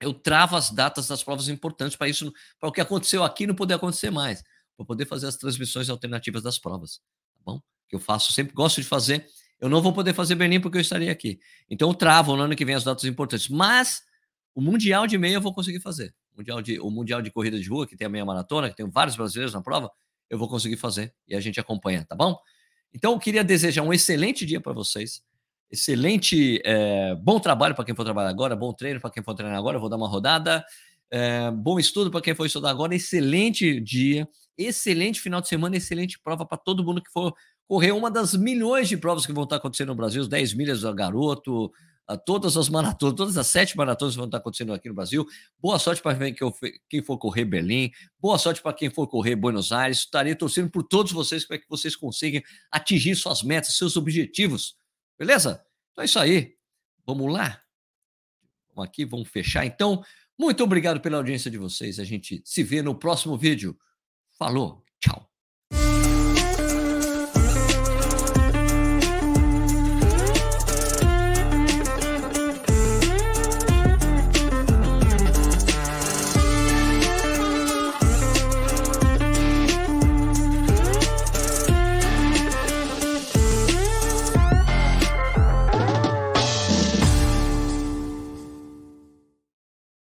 [0.01, 3.55] eu travo as datas das provas importantes para isso, para o que aconteceu aqui não
[3.55, 4.43] poder acontecer mais,
[4.77, 7.01] para poder fazer as transmissões alternativas das provas,
[7.35, 7.61] tá bom?
[7.89, 9.27] Que eu faço, sempre gosto de fazer.
[9.61, 11.39] Eu não vou poder fazer Berlim porque eu estarei aqui.
[11.71, 14.03] Então eu travo no ano que vem as datas importantes, mas
[14.55, 16.13] o mundial de meia eu vou conseguir fazer.
[16.35, 18.77] O mundial de, o mundial de corrida de rua, que tem a meia maratona, que
[18.77, 19.91] tem vários brasileiros na prova,
[20.29, 22.37] eu vou conseguir fazer e a gente acompanha, tá bom?
[22.93, 25.23] Então eu queria desejar um excelente dia para vocês
[25.75, 29.59] excelente, é, bom trabalho para quem for trabalhar agora, bom treino para quem for treinar
[29.59, 30.65] agora, vou dar uma rodada,
[31.11, 36.19] é, bom estudo para quem for estudar agora, excelente dia, excelente final de semana, excelente
[36.19, 37.35] prova para todo mundo que for
[37.67, 40.81] correr uma das milhões de provas que vão estar acontecendo no Brasil, os 10 milhas
[40.81, 41.73] do garoto,
[42.25, 45.27] todas as maratonas, todas as sete maratonas que vão estar acontecendo aqui no Brasil.
[45.59, 46.17] Boa sorte para
[46.89, 49.99] quem for correr Berlim, boa sorte para quem for correr Buenos Aires.
[49.99, 54.77] Estarei torcendo por todos vocês para que vocês consigam atingir suas metas, seus objetivos
[55.19, 55.65] Beleza?
[55.93, 56.57] Então é isso aí.
[57.07, 57.63] Vamos lá?
[58.75, 59.65] Vamos aqui, vamos fechar.
[59.65, 60.05] Então,
[60.39, 61.99] muito obrigado pela audiência de vocês.
[61.99, 63.79] A gente se vê no próximo vídeo.
[64.37, 64.84] Falou!